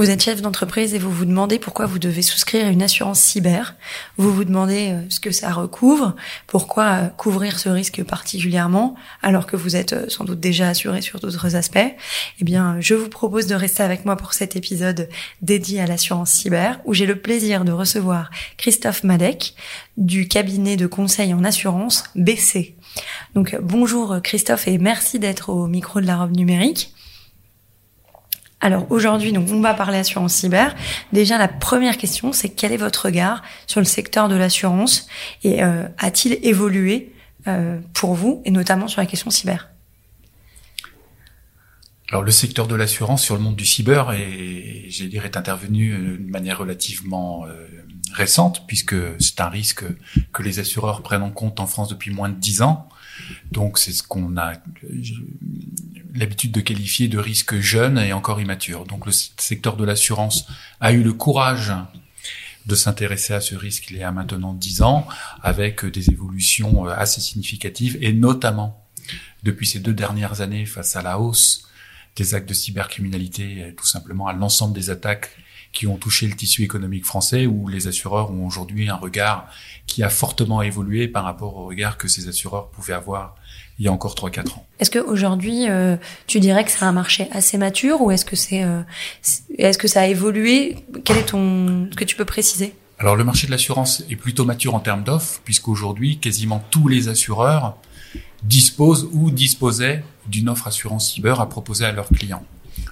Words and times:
Vous 0.00 0.08
êtes 0.08 0.22
chef 0.22 0.40
d'entreprise 0.40 0.94
et 0.94 0.98
vous 0.98 1.10
vous 1.10 1.26
demandez 1.26 1.58
pourquoi 1.58 1.84
vous 1.84 1.98
devez 1.98 2.22
souscrire 2.22 2.64
à 2.64 2.70
une 2.70 2.80
assurance 2.80 3.20
cyber. 3.20 3.74
Vous 4.16 4.32
vous 4.32 4.44
demandez 4.44 4.92
euh, 4.92 5.02
ce 5.10 5.20
que 5.20 5.30
ça 5.30 5.52
recouvre, 5.52 6.16
pourquoi 6.46 6.84
euh, 6.84 7.08
couvrir 7.08 7.58
ce 7.58 7.68
risque 7.68 8.02
particulièrement, 8.02 8.94
alors 9.20 9.44
que 9.44 9.56
vous 9.56 9.76
êtes 9.76 9.92
euh, 9.92 10.06
sans 10.08 10.24
doute 10.24 10.40
déjà 10.40 10.68
assuré 10.68 11.02
sur 11.02 11.20
d'autres 11.20 11.54
aspects. 11.54 11.76
Eh 12.40 12.44
bien, 12.44 12.78
je 12.80 12.94
vous 12.94 13.10
propose 13.10 13.46
de 13.46 13.54
rester 13.54 13.82
avec 13.82 14.06
moi 14.06 14.16
pour 14.16 14.32
cet 14.32 14.56
épisode 14.56 15.10
dédié 15.42 15.82
à 15.82 15.86
l'assurance 15.86 16.30
cyber, 16.30 16.80
où 16.86 16.94
j'ai 16.94 17.04
le 17.04 17.20
plaisir 17.20 17.66
de 17.66 17.72
recevoir 17.72 18.30
Christophe 18.56 19.04
Madec 19.04 19.54
du 19.98 20.28
cabinet 20.28 20.78
de 20.78 20.86
conseil 20.86 21.34
en 21.34 21.44
assurance 21.44 22.04
BC. 22.14 22.74
Donc, 23.34 23.54
bonjour 23.60 24.16
Christophe 24.24 24.66
et 24.66 24.78
merci 24.78 25.18
d'être 25.18 25.50
au 25.50 25.66
micro 25.66 26.00
de 26.00 26.06
la 26.06 26.16
robe 26.16 26.34
numérique. 26.34 26.94
Alors 28.60 28.86
aujourd'hui, 28.90 29.32
donc 29.32 29.48
on 29.50 29.60
va 29.60 29.72
parler 29.72 29.98
assurance 29.98 30.34
cyber. 30.34 30.74
Déjà, 31.12 31.38
la 31.38 31.48
première 31.48 31.96
question, 31.96 32.32
c'est 32.32 32.50
quel 32.50 32.72
est 32.72 32.76
votre 32.76 33.06
regard 33.06 33.42
sur 33.66 33.80
le 33.80 33.86
secteur 33.86 34.28
de 34.28 34.36
l'assurance 34.36 35.08
et 35.42 35.64
euh, 35.64 35.88
a-t-il 35.96 36.38
évolué 36.42 37.12
euh, 37.46 37.78
pour 37.94 38.14
vous 38.14 38.42
et 38.44 38.50
notamment 38.50 38.86
sur 38.86 39.00
la 39.00 39.06
question 39.06 39.30
cyber? 39.30 39.70
Alors 42.10 42.22
le 42.22 42.32
secteur 42.32 42.66
de 42.66 42.74
l'assurance 42.74 43.22
sur 43.22 43.36
le 43.36 43.40
monde 43.40 43.56
du 43.56 43.64
cyber 43.64 44.12
est, 44.12 44.86
j'ai 44.88 45.06
dire, 45.06 45.24
est 45.24 45.36
intervenu 45.36 45.92
euh, 45.92 46.18
de 46.18 46.30
manière 46.30 46.58
relativement 46.58 47.46
récente 48.12 48.66
puisque 48.66 48.96
c'est 49.20 49.40
un 49.40 49.48
risque 49.48 49.84
que 50.32 50.42
les 50.42 50.58
assureurs 50.58 51.02
prennent 51.02 51.22
en 51.22 51.30
compte 51.30 51.60
en 51.60 51.66
France 51.66 51.88
depuis 51.88 52.10
moins 52.10 52.28
de 52.28 52.34
dix 52.34 52.60
ans. 52.60 52.88
Donc 53.50 53.78
c'est 53.78 53.92
ce 53.92 54.02
qu'on 54.02 54.36
a 54.36 54.54
l'habitude 56.14 56.52
de 56.52 56.60
qualifier 56.60 57.08
de 57.08 57.18
risque 57.18 57.58
jeune 57.60 57.98
et 57.98 58.12
encore 58.12 58.40
immature. 58.40 58.84
Donc 58.84 59.06
le 59.06 59.12
secteur 59.12 59.76
de 59.76 59.84
l'assurance 59.84 60.46
a 60.80 60.92
eu 60.92 61.02
le 61.02 61.12
courage 61.12 61.72
de 62.66 62.74
s'intéresser 62.74 63.32
à 63.32 63.40
ce 63.40 63.54
risque 63.54 63.90
il 63.90 63.96
y 63.96 64.02
a 64.02 64.12
maintenant 64.12 64.54
dix 64.54 64.82
ans, 64.82 65.06
avec 65.42 65.84
des 65.84 66.10
évolutions 66.10 66.86
euh, 66.86 66.92
assez 66.94 67.20
significatives, 67.20 67.96
et 68.00 68.12
notamment 68.12 68.86
depuis 69.42 69.66
ces 69.66 69.80
deux 69.80 69.94
dernières 69.94 70.40
années 70.40 70.66
face 70.66 70.94
à 70.94 71.02
la 71.02 71.18
hausse 71.18 71.66
des 72.16 72.34
actes 72.34 72.48
de 72.48 72.54
cybercriminalité, 72.54 73.74
tout 73.76 73.86
simplement 73.86 74.26
à 74.26 74.32
l'ensemble 74.32 74.74
des 74.74 74.90
attaques 74.90 75.30
qui 75.72 75.86
ont 75.86 75.96
touché 75.96 76.26
le 76.26 76.34
tissu 76.34 76.62
économique 76.62 77.04
français, 77.04 77.46
où 77.46 77.68
les 77.68 77.86
assureurs 77.86 78.30
ont 78.30 78.46
aujourd'hui 78.46 78.88
un 78.88 78.96
regard 78.96 79.48
qui 79.86 80.02
a 80.02 80.08
fortement 80.08 80.62
évolué 80.62 81.08
par 81.08 81.24
rapport 81.24 81.56
au 81.56 81.66
regard 81.66 81.96
que 81.96 82.08
ces 82.08 82.28
assureurs 82.28 82.68
pouvaient 82.70 82.92
avoir 82.92 83.36
il 83.78 83.86
y 83.86 83.88
a 83.88 83.92
encore 83.92 84.14
3-4 84.14 84.52
ans. 84.52 84.66
Est-ce 84.78 84.90
qu'aujourd'hui, 84.90 85.70
euh, 85.70 85.96
tu 86.26 86.38
dirais 86.38 86.64
que 86.64 86.70
c'est 86.70 86.84
un 86.84 86.92
marché 86.92 87.28
assez 87.32 87.56
mature 87.56 88.02
ou 88.02 88.10
est-ce 88.10 88.26
que 88.26 88.36
c'est, 88.36 88.62
euh, 88.62 88.82
est-ce 89.56 89.78
que 89.78 89.88
ça 89.88 90.02
a 90.02 90.06
évolué? 90.06 90.76
Quel 91.04 91.16
est 91.16 91.26
ton, 91.26 91.88
ce 91.90 91.96
que 91.96 92.04
tu 92.04 92.14
peux 92.14 92.26
préciser? 92.26 92.74
Alors 92.98 93.16
le 93.16 93.24
marché 93.24 93.46
de 93.46 93.52
l'assurance 93.52 94.04
est 94.10 94.16
plutôt 94.16 94.44
mature 94.44 94.74
en 94.74 94.80
termes 94.80 95.02
d'offres, 95.02 95.40
puisqu'aujourd'hui 95.44 96.18
quasiment 96.18 96.62
tous 96.70 96.88
les 96.88 97.08
assureurs 97.08 97.78
disposent 98.42 99.08
ou 99.12 99.30
disposaient 99.30 100.04
d'une 100.26 100.50
offre 100.50 100.66
assurance 100.66 101.12
cyber 101.12 101.40
à 101.40 101.48
proposer 101.48 101.86
à 101.86 101.92
leurs 101.92 102.08
clients. 102.08 102.44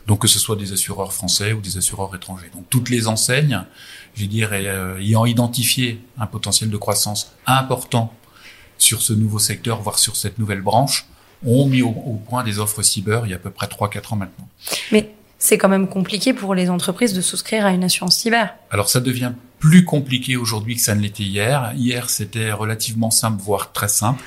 Donc 0.08 0.22
que 0.22 0.26
ce 0.26 0.38
soit 0.38 0.56
des 0.56 0.72
assureurs 0.72 1.12
français 1.12 1.52
ou 1.52 1.60
des 1.60 1.76
assureurs 1.76 2.14
étrangers. 2.16 2.50
Donc 2.54 2.64
toutes 2.70 2.88
les 2.88 3.08
enseignes, 3.08 3.62
je 4.14 4.24
dirais, 4.24 4.66
euh, 4.66 4.98
ayant 4.98 5.26
identifié 5.26 6.02
un 6.18 6.26
potentiel 6.26 6.70
de 6.70 6.76
croissance 6.78 7.34
important 7.46 8.14
sur 8.78 9.02
ce 9.02 9.12
nouveau 9.12 9.38
secteur, 9.38 9.82
voire 9.82 9.98
sur 9.98 10.16
cette 10.16 10.38
nouvelle 10.38 10.62
branche, 10.62 11.04
ont 11.46 11.66
mis 11.66 11.82
au, 11.82 11.92
point 12.26 12.42
des 12.42 12.58
offres 12.58 12.82
cyber 12.82 13.26
il 13.26 13.30
y 13.30 13.32
a 13.34 13.36
à 13.36 13.38
peu 13.38 13.50
près 13.50 13.66
3-4 13.66 14.14
ans 14.14 14.16
maintenant. 14.16 14.48
Mais 14.92 15.12
c'est 15.38 15.58
quand 15.58 15.68
même 15.68 15.88
compliqué 15.88 16.32
pour 16.32 16.54
les 16.54 16.70
entreprises 16.70 17.12
de 17.12 17.20
souscrire 17.20 17.66
à 17.66 17.72
une 17.72 17.84
assurance 17.84 18.16
cyber. 18.16 18.54
Alors 18.70 18.88
ça 18.88 19.00
devient 19.00 19.32
plus 19.58 19.84
compliqué 19.84 20.38
aujourd'hui 20.38 20.76
que 20.76 20.82
ça 20.82 20.94
ne 20.94 21.02
l'était 21.02 21.22
hier. 21.22 21.72
Hier, 21.76 22.08
c'était 22.08 22.50
relativement 22.50 23.10
simple, 23.10 23.42
voire 23.42 23.72
très 23.72 23.88
simple. 23.88 24.24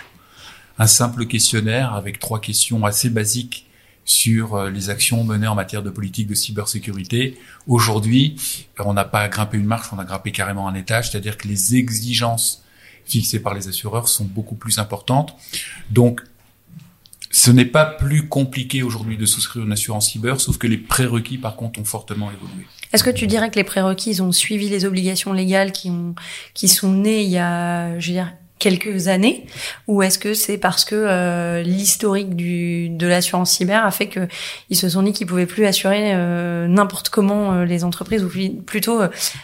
Un 0.78 0.88
simple 0.88 1.26
questionnaire 1.26 1.96
avec 1.96 2.20
trois 2.20 2.40
questions 2.40 2.86
assez 2.86 3.10
basiques 3.10 3.66
sur 4.06 4.56
euh, 4.56 4.70
les 4.70 4.90
actions 4.90 5.24
menées 5.24 5.48
en 5.48 5.56
matière 5.56 5.84
de 5.84 5.90
politique 5.90 6.28
de 6.28 6.36
cybersécurité. 6.36 7.38
Aujourd'hui, 7.68 8.36
on 8.80 8.94
n'a 8.94 9.06
pas 9.06 9.28
grimpé 9.28 9.58
une 9.58 9.66
marche, 9.66 9.90
on 9.94 10.00
a 10.00 10.06
grimpé 10.06 10.32
carrément 10.32 10.68
un 10.68 10.76
étage, 10.76 11.12
c'est-à-dire 11.12 11.38
que 11.38 11.48
les 11.48 11.76
exigences 11.76 12.64
fixées 13.06 13.40
par 13.40 13.54
les 13.54 13.68
assureurs 13.68 14.08
sont 14.08 14.26
beaucoup 14.26 14.56
plus 14.56 14.80
importantes. 14.80 15.36
Donc, 15.90 16.22
ce 17.32 17.50
n'est 17.50 17.66
pas 17.66 17.86
plus 17.86 18.28
compliqué 18.28 18.84
aujourd'hui 18.84 19.18
de 19.18 19.26
souscrire 19.26 19.64
une 19.64 19.72
assurance 19.72 20.10
cyber, 20.10 20.42
sauf 20.42 20.58
que 20.58 20.68
les 20.68 20.78
prérequis, 20.78 21.38
par 21.38 21.56
contre, 21.56 21.80
ont 21.80 21.86
fortement 21.86 22.30
évolué. 22.30 22.66
Est-ce 22.92 23.06
que 23.06 23.10
tu 23.10 23.26
dirais 23.26 23.50
que 23.50 23.56
les 23.56 23.64
prérequis 23.64 24.20
ont 24.22 24.34
suivi 24.34 24.68
les 24.68 24.84
obligations 24.84 25.32
légales 25.32 25.72
qui 25.72 25.90
ont 25.90 26.14
qui 26.54 26.68
sont 26.68 26.92
nées 26.92 27.24
il 27.24 27.30
y 27.30 27.38
a, 27.38 27.98
je 28.00 28.08
veux 28.08 28.14
dire, 28.14 28.34
quelques 28.62 29.08
années 29.08 29.48
ou 29.88 30.04
est-ce 30.04 30.20
que 30.20 30.36
c'est 30.36 30.60
parce 30.60 30.86
que 30.86 30.94
euh, 30.96 31.64
l'historique 31.64 32.36
du 32.36 32.90
de 32.90 33.08
l'assurance 33.08 33.52
cyber 33.52 33.84
a 33.84 33.90
fait 33.90 34.08
que 34.08 34.28
ils 34.70 34.78
se 34.78 34.88
sont 34.88 35.02
dit 35.02 35.14
qu'ils 35.14 35.26
pouvaient 35.26 35.48
plus 35.48 35.66
assurer 35.66 36.14
euh, 36.14 36.68
n'importe 36.68 37.10
comment 37.10 37.54
euh, 37.54 37.66
les 37.66 37.84
entreprises 37.84 38.24
ou 38.24 38.30
plutôt 38.62 39.02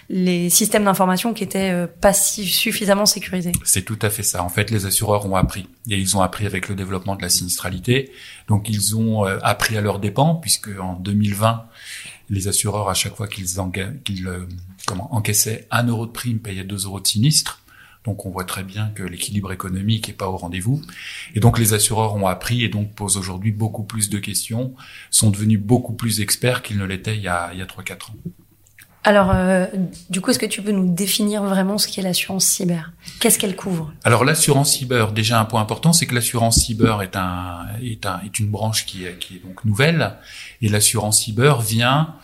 les 0.09 0.51
systèmes 0.51 0.85
d'information 0.85 1.33
qui 1.33 1.43
étaient 1.43 1.87
pas 1.99 2.13
suffisamment 2.13 3.07
sécurisés? 3.07 3.53
C'est 3.63 3.81
tout 3.81 3.97
à 4.03 4.11
fait 4.11 4.21
ça. 4.21 4.43
En 4.43 4.49
fait, 4.49 4.69
les 4.69 4.85
assureurs 4.85 5.25
ont 5.25 5.35
appris 5.35 5.67
et 5.89 5.97
ils 5.97 6.15
ont 6.15 6.21
appris 6.21 6.45
avec 6.45 6.69
le 6.69 6.75
développement 6.75 7.15
de 7.15 7.23
la 7.23 7.29
sinistralité. 7.29 8.11
Donc 8.47 8.69
ils 8.69 8.95
ont 8.95 9.23
appris 9.23 9.77
à 9.77 9.81
leurs 9.81 9.97
dépens 9.97 10.35
puisque 10.35 10.69
en 10.79 10.93
2020 10.93 11.65
les 12.29 12.47
assureurs 12.47 12.87
à 12.87 12.93
chaque 12.93 13.15
fois 13.15 13.27
qu'ils 13.27 13.59
encaissaient 15.09 15.67
un 15.71 15.87
euro 15.87 16.05
de 16.05 16.11
prime 16.11 16.37
payaient 16.37 16.63
deux 16.63 16.85
euros 16.85 16.99
de 16.99 17.07
sinistre. 17.07 17.63
Donc 18.07 18.25
on 18.25 18.29
voit 18.29 18.45
très 18.45 18.63
bien 18.63 18.89
que 18.95 19.03
l'équilibre 19.03 19.51
économique 19.51 20.07
n'est 20.07 20.13
pas 20.13 20.29
au 20.29 20.37
rendez-vous. 20.37 20.81
Et 21.35 21.41
donc 21.41 21.59
les 21.59 21.73
assureurs 21.73 22.15
ont 22.15 22.25
appris 22.25 22.63
et 22.63 22.69
donc 22.69 22.93
posent 22.93 23.17
aujourd'hui 23.17 23.51
beaucoup 23.51 23.83
plus 23.83 24.09
de 24.09 24.17
questions, 24.17 24.73
sont 25.11 25.29
devenus 25.29 25.59
beaucoup 25.59 25.93
plus 25.93 26.21
experts 26.21 26.63
qu'ils 26.63 26.77
ne 26.77 26.85
l'étaient 26.85 27.17
il 27.17 27.21
y 27.21 27.27
a, 27.27 27.49
il 27.53 27.59
y 27.59 27.61
a 27.61 27.65
3-4 27.65 28.11
ans. 28.11 28.15
Alors, 29.03 29.31
euh, 29.33 29.67
du 30.09 30.19
coup, 30.19 30.31
est-ce 30.31 30.39
que 30.39 30.45
tu 30.45 30.61
peux 30.61 30.73
nous 30.73 30.93
définir 30.93 31.41
vraiment 31.43 31.77
ce 31.77 31.87
qu'est 31.87 32.01
l'assurance 32.01 32.45
cyber? 32.45 32.91
Qu'est-ce 33.21 33.39
qu'elle 33.39 33.55
couvre? 33.55 33.93
Alors, 34.03 34.25
l'assurance 34.25 34.73
cyber, 34.73 35.13
déjà 35.13 35.39
un 35.39 35.45
point 35.45 35.61
important, 35.61 35.93
c'est 35.93 36.05
que 36.05 36.13
l'assurance 36.13 36.57
cyber 36.57 37.01
est 37.01 37.15
un 37.15 37.67
est 37.81 38.05
un 38.05 38.19
est 38.25 38.37
une 38.37 38.49
branche 38.49 38.85
qui 38.85 39.05
est 39.05 39.17
qui 39.17 39.37
est 39.37 39.39
donc 39.39 39.63
nouvelle, 39.63 40.15
et 40.61 40.67
l'assurance 40.67 41.21
cyber 41.21 41.61
vient 41.61 42.15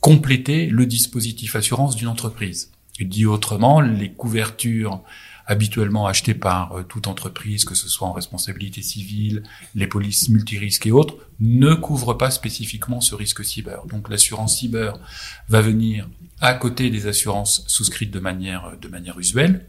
compléter 0.00 0.66
le 0.66 0.84
dispositif 0.84 1.54
assurance 1.54 1.94
d'une 1.94 2.08
entreprise. 2.08 2.72
Et 2.98 3.04
dit 3.04 3.24
autrement, 3.24 3.80
les 3.80 4.10
couvertures 4.10 5.00
habituellement 5.46 6.06
achetés 6.06 6.34
par 6.34 6.72
euh, 6.72 6.82
toute 6.82 7.06
entreprise, 7.06 7.64
que 7.64 7.74
ce 7.74 7.88
soit 7.88 8.08
en 8.08 8.12
responsabilité 8.12 8.82
civile, 8.82 9.42
les 9.74 9.86
polices 9.86 10.28
multirisques 10.28 10.86
et 10.86 10.92
autres, 10.92 11.16
ne 11.40 11.74
couvrent 11.74 12.14
pas 12.14 12.30
spécifiquement 12.30 13.00
ce 13.00 13.14
risque 13.14 13.44
cyber. 13.44 13.86
Donc 13.86 14.08
l'assurance 14.08 14.58
cyber 14.58 14.98
va 15.48 15.60
venir 15.60 16.08
à 16.40 16.54
côté 16.54 16.90
des 16.90 17.06
assurances 17.06 17.64
souscrites 17.66 18.10
de 18.10 18.20
manière 18.20 18.72
de 18.80 18.88
manière 18.88 19.18
usuelle 19.18 19.66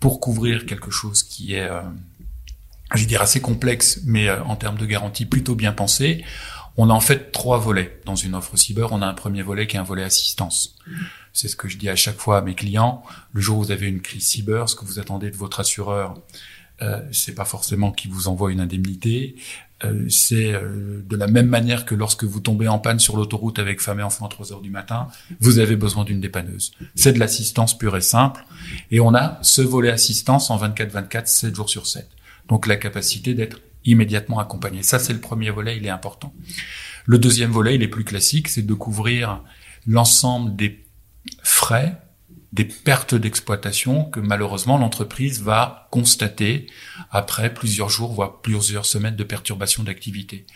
pour 0.00 0.20
couvrir 0.20 0.66
quelque 0.66 0.90
chose 0.90 1.22
qui 1.22 1.54
est 1.54 1.68
euh, 1.68 1.82
je 2.94 3.04
dire 3.04 3.22
assez 3.22 3.40
complexe, 3.40 4.00
mais 4.04 4.28
euh, 4.28 4.42
en 4.44 4.56
termes 4.56 4.78
de 4.78 4.86
garantie 4.86 5.26
plutôt 5.26 5.54
bien 5.54 5.72
pensé. 5.72 6.24
On 6.76 6.88
a 6.88 6.92
en 6.92 7.00
fait 7.00 7.32
trois 7.32 7.58
volets 7.58 8.00
dans 8.04 8.16
une 8.16 8.34
offre 8.34 8.56
cyber. 8.56 8.92
On 8.92 9.02
a 9.02 9.06
un 9.06 9.14
premier 9.14 9.42
volet 9.42 9.66
qui 9.66 9.76
est 9.76 9.80
un 9.80 9.84
volet 9.84 10.04
assistance. 10.04 10.76
C'est 11.32 11.48
ce 11.48 11.56
que 11.56 11.68
je 11.68 11.78
dis 11.78 11.88
à 11.88 11.96
chaque 11.96 12.18
fois 12.18 12.38
à 12.38 12.42
mes 12.42 12.54
clients. 12.54 13.02
Le 13.32 13.40
jour 13.40 13.58
où 13.58 13.62
vous 13.64 13.70
avez 13.70 13.86
une 13.86 14.00
crise 14.00 14.26
cyber, 14.26 14.68
ce 14.68 14.76
que 14.76 14.84
vous 14.84 14.98
attendez 14.98 15.30
de 15.30 15.36
votre 15.36 15.60
assureur, 15.60 16.14
euh, 16.82 17.00
c'est 17.12 17.34
pas 17.34 17.44
forcément 17.44 17.92
qu'il 17.92 18.10
vous 18.10 18.28
envoie 18.28 18.52
une 18.52 18.60
indemnité. 18.60 19.36
euh, 19.84 20.08
c'est 20.08 20.52
euh, 20.52 21.02
de 21.08 21.16
la 21.16 21.26
même 21.26 21.46
manière 21.46 21.86
que 21.86 21.94
lorsque 21.94 22.24
vous 22.24 22.40
tombez 22.40 22.68
en 22.68 22.78
panne 22.78 22.98
sur 22.98 23.16
l'autoroute 23.16 23.58
avec 23.58 23.80
femme 23.80 24.00
et 24.00 24.02
enfant 24.02 24.26
à 24.26 24.28
3 24.28 24.52
heures 24.52 24.60
du 24.60 24.70
matin, 24.70 25.08
vous 25.40 25.58
avez 25.58 25.76
besoin 25.76 26.04
d'une 26.04 26.20
dépanneuse. 26.20 26.72
C'est 26.94 27.12
de 27.12 27.18
l'assistance 27.18 27.76
pure 27.76 27.96
et 27.96 28.02
simple. 28.02 28.44
Et 28.90 29.00
on 29.00 29.14
a 29.14 29.38
ce 29.42 29.62
volet 29.62 29.90
assistance 29.90 30.50
en 30.50 30.58
24-24, 30.58 31.26
7 31.26 31.54
jours 31.54 31.70
sur 31.70 31.86
7. 31.86 32.08
Donc 32.48 32.66
la 32.66 32.76
capacité 32.76 33.34
d'être 33.34 33.60
immédiatement 33.84 34.38
accompagné. 34.38 34.82
Ça, 34.82 34.98
c'est 34.98 35.12
le 35.12 35.20
premier 35.20 35.50
volet, 35.50 35.76
il 35.76 35.86
est 35.86 35.90
important. 35.90 36.34
Le 37.06 37.18
deuxième 37.18 37.50
volet, 37.50 37.76
il 37.76 37.82
est 37.82 37.88
plus 37.88 38.04
classique, 38.04 38.48
c'est 38.48 38.66
de 38.66 38.74
couvrir 38.74 39.42
l'ensemble 39.86 40.56
des 40.56 40.84
frais 41.42 42.00
des 42.52 42.64
pertes 42.64 43.14
d'exploitation 43.14 44.04
que 44.04 44.20
malheureusement 44.20 44.76
l'entreprise 44.76 45.40
va 45.42 45.88
constater 45.90 46.66
après 47.10 47.54
plusieurs 47.54 47.88
jours, 47.88 48.12
voire 48.12 48.40
plusieurs 48.40 48.86
semaines 48.86 49.16
de 49.16 49.24
perturbation 49.24 49.84
d'activité. 49.84 50.46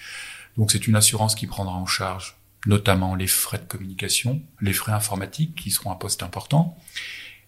Donc 0.56 0.72
c'est 0.72 0.86
une 0.86 0.96
assurance 0.96 1.34
qui 1.34 1.46
prendra 1.46 1.74
en 1.74 1.86
charge 1.86 2.36
notamment 2.66 3.14
les 3.14 3.26
frais 3.26 3.58
de 3.58 3.64
communication, 3.64 4.42
les 4.60 4.72
frais 4.72 4.92
informatiques 4.92 5.54
qui 5.54 5.70
seront 5.70 5.90
un 5.92 5.96
poste 5.96 6.22
important. 6.22 6.78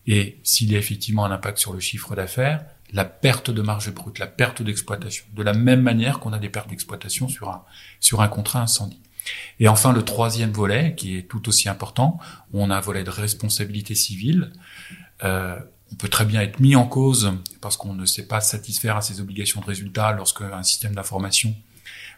Et 0.07 0.39
s'il 0.43 0.71
y 0.71 0.77
a 0.77 0.79
effectivement 0.79 1.25
un 1.25 1.31
impact 1.31 1.59
sur 1.59 1.73
le 1.73 1.81
chiffre 1.81 2.15
d'affaires, 2.15 2.65
la 2.93 3.05
perte 3.05 3.51
de 3.51 3.63
marge 3.63 3.93
brute, 3.93 4.19
la 4.19 4.27
perte 4.27 4.63
d'exploitation. 4.63 5.25
De 5.35 5.43
la 5.43 5.53
même 5.53 5.83
manière 5.83 6.21
qu'on 6.21 6.33
a 6.33 6.39
des 6.39 6.49
pertes 6.49 6.69
d'exploitation 6.69 7.29
sur 7.29 7.49
un, 7.49 7.65
sur 7.99 8.21
un 8.21 8.29
contrat 8.29 8.61
incendie. 8.61 9.01
Et 9.61 9.69
enfin, 9.69 9.93
le 9.93 10.05
troisième 10.05 10.53
volet, 10.53 10.95
qui 10.97 11.17
est 11.17 11.23
tout 11.23 11.49
aussi 11.49 11.69
important, 11.69 12.19
on 12.53 12.71
a 12.71 12.77
un 12.77 12.81
volet 12.81 13.05
de 13.05 13.11
responsabilité 13.11 13.95
civile. 13.95 14.53
Euh, 15.25 15.59
on 15.93 15.95
peut 15.97 16.09
très 16.09 16.25
bien 16.25 16.41
être 16.41 16.61
mis 16.61 16.77
en 16.77 16.87
cause 16.87 17.33
parce 17.61 17.77
qu'on 17.77 17.95
ne 17.95 18.07
sait 18.07 18.27
pas 18.27 18.41
satisfaire 18.41 18.97
à 18.97 19.03
ses 19.03 19.21
obligations 19.21 19.61
de 19.61 19.67
résultat 19.67 20.13
lorsque 20.13 20.43
un 20.43 20.63
système 20.63 20.95
d'information, 20.95 21.55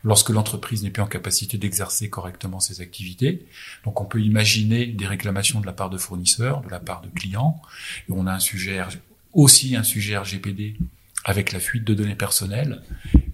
lorsque 0.05 0.31
l'entreprise 0.31 0.83
n'est 0.83 0.91
plus 0.91 1.03
en 1.03 1.07
capacité 1.07 1.59
d'exercer 1.59 2.09
correctement 2.09 2.61
ses 2.61 2.81
activités. 2.81 3.47
Donc 3.85 4.01
on 4.01 4.05
peut 4.05 4.21
imaginer 4.21 4.87
des 4.87 5.07
réclamations 5.07 5.61
de 5.61 5.67
la 5.67 5.73
part 5.73 5.91
de 5.91 5.99
fournisseurs, 5.99 6.63
de 6.63 6.71
la 6.71 6.81
part 6.81 7.03
de 7.03 7.09
clients. 7.09 7.61
Et 8.09 8.13
on 8.13 8.27
a 8.27 8.33
un 8.33 8.41
sujet 8.41 8.83
aussi 9.35 9.77
un 9.77 9.83
sujet 9.83 10.17
RGPD 10.17 10.77
avec 11.25 11.53
la 11.53 11.61
fuite 11.61 11.85
de 11.85 11.95
données 11.95 12.15
personnelles 12.15 12.83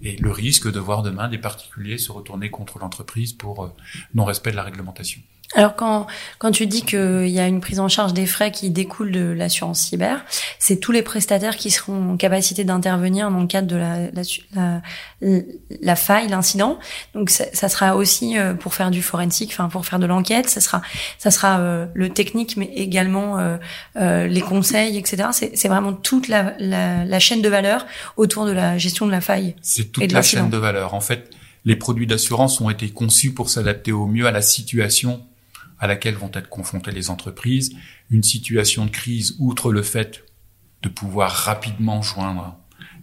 et 0.03 0.17
le 0.17 0.31
risque 0.31 0.71
de 0.71 0.79
voir 0.79 1.03
demain 1.03 1.29
des 1.29 1.39
particuliers 1.39 1.99
se 1.99 2.13
retourner 2.13 2.51
contre 2.51 2.79
l'entreprise 2.79 3.33
pour 3.33 3.65
euh, 3.65 3.69
non-respect 4.15 4.51
de 4.51 4.57
la 4.57 4.63
réglementation. 4.63 5.21
Alors 5.55 5.77
quand 5.77 6.06
quand 6.39 6.51
tu 6.51 6.67
dis 6.67 6.83
qu'il 6.83 7.29
y 7.29 7.39
a 7.39 7.47
une 7.47 7.61
prise 7.61 7.81
en 7.81 7.89
charge 7.89 8.12
des 8.12 8.27
frais 8.27 8.51
qui 8.51 8.71
découle 8.71 9.12
de 9.12 9.31
l'assurance 9.31 9.81
cyber, 9.81 10.25
c'est 10.59 10.77
tous 10.77 10.93
les 10.93 11.03
prestataires 11.03 11.56
qui 11.56 11.71
seront 11.71 12.12
en 12.12 12.17
capacité 12.17 12.65
d'intervenir 12.65 13.31
dans 13.31 13.41
le 13.41 13.47
cadre 13.47 13.69
de 13.69 13.77
la 13.77 14.11
la, 14.11 14.81
la, 15.81 15.97
faille, 15.97 16.29
l'incident. 16.29 16.79
Donc 17.15 17.31
ça, 17.31 17.45
ça, 17.53 17.69
sera 17.69 17.97
aussi 17.97 18.37
euh, 18.37 18.55
pour 18.55 18.75
faire 18.75 18.91
du 18.91 19.03
forensique, 19.03 19.51
enfin 19.53 19.69
pour 19.69 19.87
faire 19.87 19.99
de 19.99 20.06
l'enquête. 20.06 20.49
Ça 20.49 20.61
sera 20.61 20.83
ça 21.19 21.31
sera 21.31 21.61
euh, 21.61 21.87
le 21.95 22.09
technique, 22.09 22.56
mais 22.56 22.71
également 22.75 23.39
euh, 23.39 24.27
les 24.27 24.41
conseils, 24.41 24.99
etc. 24.99 25.29
C'est 25.33 25.69
vraiment 25.69 25.93
toute 25.93 26.29
la, 26.29 26.55
la, 26.59 27.05
la, 27.05 27.19
chaîne 27.19 27.43
de 27.43 27.49
valeur 27.49 27.87
autour 28.17 28.47
de 28.47 28.53
la 28.53 28.77
gestion 28.79 29.06
de 29.06 29.11
la 29.11 29.21
faille. 29.21 29.55
C'est 29.62 29.93
toute 29.93 30.11
la 30.11 30.23
chaîne 30.23 30.51
de 30.51 30.59
valeur. 30.59 30.95
En 30.95 31.01
fait, 31.01 31.31
les 31.65 31.77
produits 31.77 32.06
d'assurance 32.06 32.61
ont 32.61 32.71
été 32.71 32.91
conçus 32.91 33.33
pour 33.33 33.49
s'adapter 33.49 33.93
au 33.93 34.06
mieux 34.06 34.27
à 34.27 34.31
la 34.31 34.43
situation 34.43 35.23
à 35.85 35.87
laquelle 35.87 36.15
vont 36.15 36.31
être 36.33 36.49
confrontées 36.49 36.93
les 36.93 37.11
entreprises. 37.11 37.77
Une 38.09 38.23
situation 38.23 38.87
de 38.87 38.91
crise, 38.91 39.37
outre 39.39 39.71
le 39.71 39.83
fait 39.83 40.25
de 40.83 40.89
pouvoir 40.89 41.31
rapidement 41.31 42.01
joindre, 42.01 42.57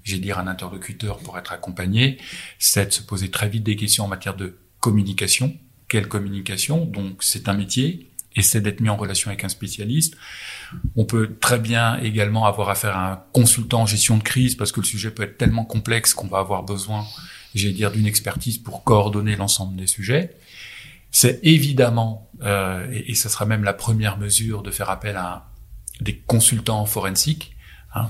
j'ai 0.03 0.17
dire, 0.17 0.39
un 0.39 0.47
interlocuteur 0.47 1.19
pour 1.19 1.37
être 1.37 1.51
accompagné, 1.51 2.17
c'est 2.57 2.87
de 2.87 2.91
se 2.91 3.03
poser 3.03 3.29
très 3.29 3.49
vite 3.49 3.61
des 3.61 3.75
questions 3.75 4.05
en 4.05 4.07
matière 4.07 4.35
de 4.35 4.57
communication. 4.79 5.55
Quelle 5.89 6.07
communication? 6.07 6.85
Donc 6.85 7.21
c'est 7.21 7.49
un 7.49 7.53
métier 7.53 8.09
et 8.35 8.41
c'est 8.41 8.61
d'être 8.61 8.79
mis 8.79 8.89
en 8.89 8.97
relation 8.97 9.29
avec 9.29 9.43
un 9.43 9.49
spécialiste. 9.49 10.15
On 10.95 11.05
peut 11.05 11.35
très 11.39 11.59
bien 11.59 11.99
également 11.99 12.47
avoir 12.47 12.71
affaire 12.71 12.97
à 12.97 13.11
un 13.11 13.23
consultant 13.31 13.81
en 13.81 13.85
gestion 13.85 14.17
de 14.17 14.23
crise 14.23 14.55
parce 14.55 14.71
que 14.71 14.79
le 14.79 14.87
sujet 14.87 15.11
peut 15.11 15.21
être 15.21 15.37
tellement 15.37 15.65
complexe 15.65 16.15
qu'on 16.15 16.27
va 16.27 16.39
avoir 16.39 16.63
besoin, 16.63 17.05
j'ai 17.53 17.73
dire, 17.73 17.91
d'une 17.91 18.07
expertise 18.07 18.57
pour 18.57 18.83
coordonner 18.83 19.35
l'ensemble 19.35 19.75
des 19.75 19.85
sujets. 19.85 20.35
C'est 21.11 21.39
évidemment, 21.43 22.31
euh, 22.41 22.89
et, 22.91 23.15
ce 23.15 23.27
sera 23.27 23.45
même 23.45 23.63
la 23.63 23.73
première 23.73 24.17
mesure, 24.17 24.63
de 24.63 24.71
faire 24.71 24.89
appel 24.89 25.17
à 25.17 25.49
des 25.99 26.17
consultants 26.17 26.85
forensiques, 26.85 27.55
hein, 27.93 28.07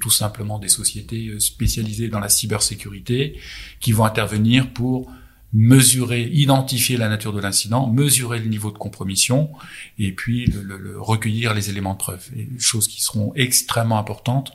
tout 0.00 0.10
simplement 0.10 0.58
des 0.58 0.68
sociétés 0.68 1.28
euh, 1.28 1.40
spécialisées 1.40 2.08
dans 2.08 2.20
la 2.20 2.28
cybersécurité, 2.28 3.40
qui 3.80 3.92
vont 3.92 4.04
intervenir 4.04 4.70
pour 4.70 5.10
mesurer, 5.54 6.22
identifier 6.32 6.96
la 6.96 7.08
nature 7.08 7.32
de 7.32 7.40
l'incident, 7.40 7.86
mesurer 7.86 8.38
le 8.38 8.46
niveau 8.46 8.70
de 8.70 8.78
compromission, 8.78 9.50
et 9.98 10.12
puis 10.12 10.52
recueillir 10.96 11.54
les 11.54 11.70
éléments 11.70 11.92
de 11.94 11.98
preuve. 11.98 12.26
Et 12.36 12.48
choses 12.58 12.88
qui 12.88 13.02
seront 13.02 13.32
extrêmement 13.34 13.98
importantes 13.98 14.52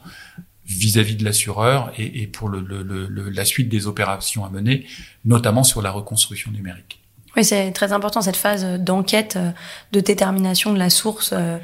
vis-à-vis 0.66 1.16
de 1.16 1.24
l'assureur 1.24 1.94
et, 1.98 2.22
et, 2.24 2.28
pour 2.28 2.50
le, 2.50 3.30
la 3.30 3.46
suite 3.46 3.70
des 3.70 3.88
opérations 3.88 4.44
à 4.44 4.50
mener, 4.50 4.86
notamment 5.24 5.64
sur 5.64 5.82
la 5.82 5.92
reconstruction 5.92 6.52
numérique. 6.52 7.00
Oui, 7.38 7.46
c'est 7.46 7.72
très 7.72 7.94
important 7.94 8.22
cette 8.22 8.36
phase 8.36 8.66
d'enquête, 8.80 9.36
euh, 9.38 9.52
de 9.92 10.00
détermination 10.00 10.74
de 10.74 10.80
la 10.80 10.90
source 10.90 11.30
euh, 11.34 11.60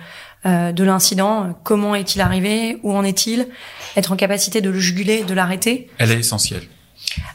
euh, 0.46 0.72
de 0.72 0.84
l'incident. 0.84 1.58
Comment 1.64 1.96
est-il 1.96 2.22
arrivé? 2.22 2.78
Où 2.84 2.94
en 2.94 3.04
est-il? 3.04 3.48
Être 3.98 4.12
en 4.12 4.16
capacité 4.16 4.62
de 4.62 4.70
le 4.70 4.78
juguler, 4.78 5.24
de 5.24 5.34
l'arrêter? 5.34 5.90
Elle 5.98 6.12
est 6.12 6.20
essentielle. 6.20 6.62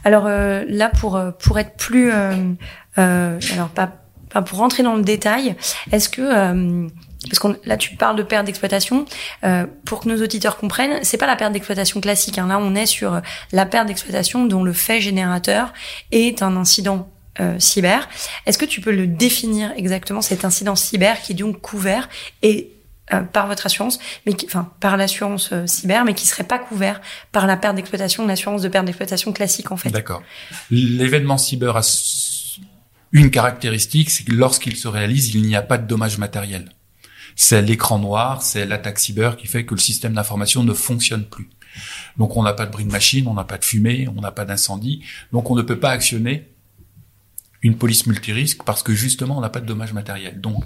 Alors 0.03 0.27
là, 0.27 0.89
pour 0.89 1.21
pour 1.39 1.59
être 1.59 1.77
plus, 1.77 2.11
alors 2.11 3.69
pas 3.69 3.93
pas 4.29 4.41
pour 4.41 4.57
rentrer 4.57 4.83
dans 4.83 4.95
le 4.95 5.03
détail, 5.03 5.55
est-ce 5.91 6.09
que 6.09 6.89
parce 7.29 7.39
que 7.39 7.59
là 7.65 7.77
tu 7.77 7.95
parles 7.95 8.15
de 8.15 8.23
perte 8.23 8.45
d'exploitation, 8.45 9.05
pour 9.85 10.01
que 10.01 10.09
nos 10.09 10.21
auditeurs 10.21 10.57
comprennent, 10.57 10.99
c'est 11.03 11.17
pas 11.17 11.27
la 11.27 11.35
perte 11.35 11.53
d'exploitation 11.53 12.01
classique. 12.01 12.39
Hein. 12.39 12.47
Là, 12.47 12.59
on 12.59 12.75
est 12.75 12.87
sur 12.87 13.21
la 13.51 13.65
perte 13.65 13.87
d'exploitation 13.87 14.45
dont 14.45 14.63
le 14.63 14.73
fait 14.73 14.99
générateur 14.99 15.71
est 16.11 16.41
un 16.41 16.57
incident 16.57 17.07
euh, 17.39 17.59
cyber. 17.59 18.09
Est-ce 18.45 18.57
que 18.57 18.65
tu 18.65 18.81
peux 18.81 18.91
le 18.91 19.07
définir 19.07 19.71
exactement 19.77 20.21
cet 20.21 20.45
incident 20.45 20.75
cyber 20.75 21.21
qui 21.21 21.33
est 21.33 21.35
donc 21.35 21.61
couvert 21.61 22.09
et 22.41 22.71
euh, 23.13 23.21
par 23.21 23.47
votre 23.47 23.65
assurance, 23.65 23.97
mais 24.25 24.33
qui, 24.33 24.45
enfin 24.45 24.71
par 24.79 24.95
l'assurance 24.95 25.49
euh, 25.51 25.65
cyber, 25.65 26.05
mais 26.05 26.13
qui 26.13 26.27
serait 26.27 26.43
pas 26.43 26.59
couvert 26.59 27.01
par 27.31 27.47
la 27.47 27.57
perte 27.57 27.75
d'exploitation, 27.75 28.27
l'assurance 28.27 28.61
de 28.61 28.67
perte 28.67 28.85
d'exploitation 28.85 29.33
classique 29.33 29.71
en 29.71 29.77
fait? 29.77 29.89
D'accord. 29.89 30.21
L'événement 30.69 31.37
cyber 31.37 31.77
a 31.77 31.81
une 33.11 33.31
caractéristique, 33.31 34.11
c'est 34.11 34.23
que 34.23 34.31
lorsqu'il 34.31 34.75
se 34.75 34.87
réalise, 34.87 35.33
il 35.33 35.41
n'y 35.41 35.55
a 35.55 35.63
pas 35.63 35.77
de 35.77 35.87
dommage 35.87 36.19
matériel. 36.19 36.69
C'est 37.35 37.61
l'écran 37.61 37.97
noir, 37.97 38.43
c'est 38.43 38.65
l'attaque 38.65 38.99
cyber 38.99 39.37
qui 39.37 39.47
fait 39.47 39.65
que 39.65 39.73
le 39.73 39.79
système 39.79 40.13
d'information 40.13 40.63
ne 40.63 40.73
fonctionne 40.73 41.25
plus. 41.25 41.49
Donc 42.17 42.37
on 42.37 42.43
n'a 42.43 42.53
pas 42.53 42.65
de 42.65 42.71
bris 42.71 42.85
de 42.85 42.91
machine, 42.91 43.27
on 43.27 43.33
n'a 43.33 43.43
pas 43.43 43.57
de 43.57 43.65
fumée, 43.65 44.07
on 44.15 44.21
n'a 44.21 44.31
pas 44.31 44.45
d'incendie, 44.45 45.03
donc 45.31 45.49
on 45.49 45.55
ne 45.55 45.61
peut 45.61 45.79
pas 45.79 45.89
actionner 45.89 46.47
une 47.61 47.77
police 47.77 48.05
multirisque 48.05 48.63
parce 48.63 48.83
que 48.83 48.93
justement 48.93 49.37
on 49.37 49.41
n'a 49.41 49.49
pas 49.49 49.61
de 49.61 49.65
dommages 49.65 49.93
matériels. 49.93 50.39
Donc 50.39 50.63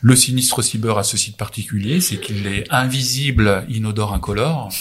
le 0.00 0.14
sinistre 0.14 0.62
cyber 0.62 0.98
a 0.98 1.02
ce 1.02 1.16
site 1.16 1.36
particulier, 1.36 2.00
c'est 2.00 2.20
qu'il 2.20 2.46
est 2.46 2.64
invisible, 2.70 3.64
inodore, 3.68 4.12
incolore, 4.12 4.72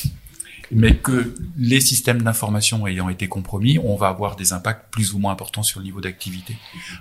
mais 0.71 0.97
que 0.97 1.35
les 1.57 1.79
systèmes 1.79 2.21
d'information 2.21 2.85
ayant 2.87 3.09
été 3.09 3.27
compromis, 3.27 3.79
on 3.79 3.95
va 3.95 4.07
avoir 4.07 4.35
des 4.35 4.53
impacts 4.53 4.91
plus 4.91 5.13
ou 5.13 5.19
moins 5.19 5.31
importants 5.31 5.63
sur 5.63 5.79
le 5.79 5.85
niveau 5.85 6.01
d'activité. 6.01 6.57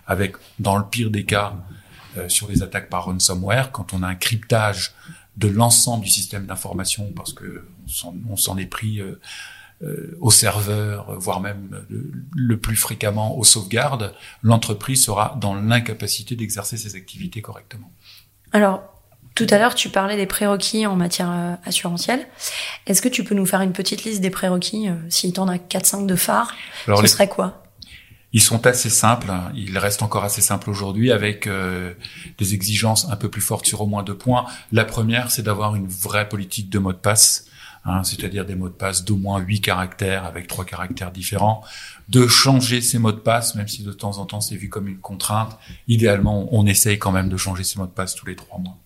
Avec, 0.06 0.36
dans 0.58 0.78
le 0.78 0.84
pire 0.84 1.10
des 1.10 1.24
cas, 1.24 1.56
euh, 2.16 2.28
sur 2.28 2.48
les 2.48 2.62
attaques 2.62 2.88
par 2.88 3.06
ransomware, 3.06 3.72
quand 3.72 3.92
on 3.92 4.02
a 4.02 4.08
un 4.08 4.14
cryptage 4.14 4.94
de 5.36 5.48
l'ensemble 5.48 6.04
du 6.04 6.10
système 6.10 6.46
d'information, 6.46 7.12
parce 7.14 7.32
que 7.32 7.66
on 8.30 8.36
s'en 8.36 8.56
est 8.56 8.66
pris 8.66 9.00
euh, 9.00 9.20
euh, 9.82 10.16
au 10.20 10.30
serveur, 10.30 11.18
voire 11.18 11.40
même 11.40 11.84
le, 11.88 12.58
plus 12.58 12.76
fréquemment 12.76 13.36
aux 13.36 13.42
sauvegardes, 13.42 14.14
l'entreprise 14.42 15.04
sera 15.04 15.36
dans 15.40 15.54
l'incapacité 15.54 16.36
d'exercer 16.36 16.76
ses 16.76 16.94
activités 16.94 17.42
correctement. 17.42 17.92
Alors, 18.52 18.84
tout 19.34 19.48
à 19.50 19.58
l'heure, 19.58 19.74
tu 19.74 19.88
parlais 19.88 20.16
des 20.16 20.26
prérequis 20.26 20.86
en 20.86 20.94
matière 20.94 21.30
euh, 21.30 21.54
assurantielle. 21.64 22.24
Est-ce 22.86 23.02
que 23.02 23.08
tu 23.08 23.24
peux 23.24 23.34
nous 23.34 23.46
faire 23.46 23.62
une 23.62 23.72
petite 23.72 24.04
liste 24.04 24.20
des 24.20 24.30
prérequis 24.30 24.88
euh, 24.88 24.94
S'il 25.08 25.32
t'en 25.32 25.48
a 25.48 25.56
4-5 25.56 26.06
de 26.06 26.14
phares, 26.14 26.54
Alors, 26.86 27.00
ce 27.00 27.08
serait 27.08 27.28
quoi? 27.28 27.64
Ils 28.32 28.42
sont 28.42 28.64
assez 28.66 28.90
simples, 28.90 29.30
hein. 29.30 29.50
ils 29.56 29.76
restent 29.76 30.02
encore 30.02 30.24
assez 30.24 30.40
simples 30.40 30.70
aujourd'hui 30.70 31.12
avec 31.12 31.48
des 32.38 32.54
exigences 32.54 33.06
un 33.08 33.14
peu 33.14 33.28
plus 33.28 33.40
fortes 33.40 33.64
sur 33.64 33.80
au 33.80 33.86
moins 33.86 34.02
deux 34.02 34.16
points. 34.18 34.44
La 34.72 34.84
première, 34.84 35.30
c'est 35.30 35.42
d'avoir 35.42 35.76
une 35.76 35.86
vraie 35.86 36.28
politique 36.28 36.68
de 36.68 36.80
mot 36.80 36.92
de 36.92 36.98
passe 36.98 37.46
Hein, 37.86 38.02
c'est-à-dire 38.02 38.46
des 38.46 38.54
mots 38.54 38.70
de 38.70 38.74
passe 38.74 39.04
d'au 39.04 39.16
moins 39.16 39.38
huit 39.40 39.60
caractères 39.60 40.24
avec 40.24 40.46
trois 40.46 40.64
caractères 40.64 41.12
différents, 41.12 41.62
de 42.08 42.26
changer 42.26 42.80
ces 42.80 42.98
mots 42.98 43.12
de 43.12 43.18
passe, 43.18 43.54
même 43.56 43.68
si 43.68 43.82
de 43.82 43.92
temps 43.92 44.18
en 44.18 44.24
temps 44.24 44.40
c'est 44.40 44.56
vu 44.56 44.70
comme 44.70 44.88
une 44.88 44.98
contrainte. 44.98 45.58
Idéalement, 45.86 46.48
on 46.50 46.66
essaye 46.66 46.98
quand 46.98 47.12
même 47.12 47.28
de 47.28 47.36
changer 47.36 47.62
ces 47.62 47.78
mots 47.78 47.86
de 47.86 47.92
passe 47.92 48.14
tous 48.14 48.26
les 48.26 48.36
trois 48.36 48.58
mois. 48.58 48.78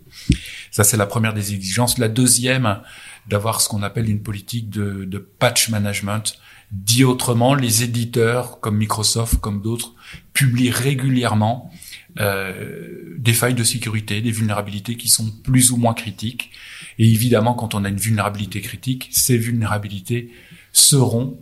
Ça, 0.72 0.82
c'est 0.82 0.96
la 0.96 1.06
première 1.06 1.32
des 1.32 1.54
exigences. 1.54 1.98
La 1.98 2.08
deuxième, 2.08 2.80
d'avoir 3.28 3.60
ce 3.60 3.68
qu'on 3.68 3.84
appelle 3.84 4.08
une 4.08 4.22
politique 4.22 4.68
de, 4.68 5.04
de 5.04 5.18
patch 5.18 5.68
management, 5.68 6.38
Dit 6.70 7.04
autrement, 7.04 7.54
les 7.54 7.82
éditeurs 7.82 8.60
comme 8.60 8.76
Microsoft, 8.76 9.40
comme 9.40 9.62
d'autres, 9.62 9.94
publient 10.34 10.70
régulièrement 10.70 11.72
euh, 12.20 13.14
des 13.16 13.32
failles 13.32 13.54
de 13.54 13.64
sécurité, 13.64 14.20
des 14.20 14.30
vulnérabilités 14.30 14.96
qui 14.96 15.08
sont 15.08 15.30
plus 15.30 15.70
ou 15.70 15.76
moins 15.76 15.94
critiques. 15.94 16.50
Et 16.98 17.08
évidemment, 17.08 17.54
quand 17.54 17.74
on 17.74 17.84
a 17.84 17.88
une 17.88 17.96
vulnérabilité 17.96 18.60
critique, 18.60 19.08
ces 19.12 19.38
vulnérabilités 19.38 20.32
seront 20.72 21.40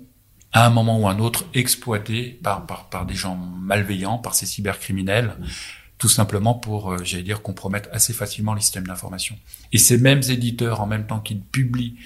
à 0.53 0.67
un 0.67 0.71
moment 0.71 0.99
ou 1.01 1.09
un 1.09 1.19
autre 1.19 1.45
exploitées 1.55 2.39
par, 2.43 2.67
par, 2.67 2.89
par 2.89 3.07
des 3.07 3.15
gens 3.15 3.37
malveillants, 3.37 4.19
par 4.19 4.35
ces 4.35 4.47
cybercriminels, 4.47 5.37
tout 5.99 6.09
simplement 6.09 6.55
pour, 6.55 6.93
euh, 6.93 6.99
j'allais 7.05 7.23
dire, 7.23 7.43
compromettre 7.43 7.89
assez 7.93 8.13
facilement 8.13 8.55
les 8.55 8.61
systèmes 8.61 8.87
d'information. 8.87 9.39
Et 9.73 9.79
ces 9.79 9.99
mêmes 9.99 10.23
éditeurs, 10.29 10.81
en 10.81 10.87
même 10.87 11.07
temps 11.07 11.21
qu'ils 11.21 11.41
publient 11.41 11.97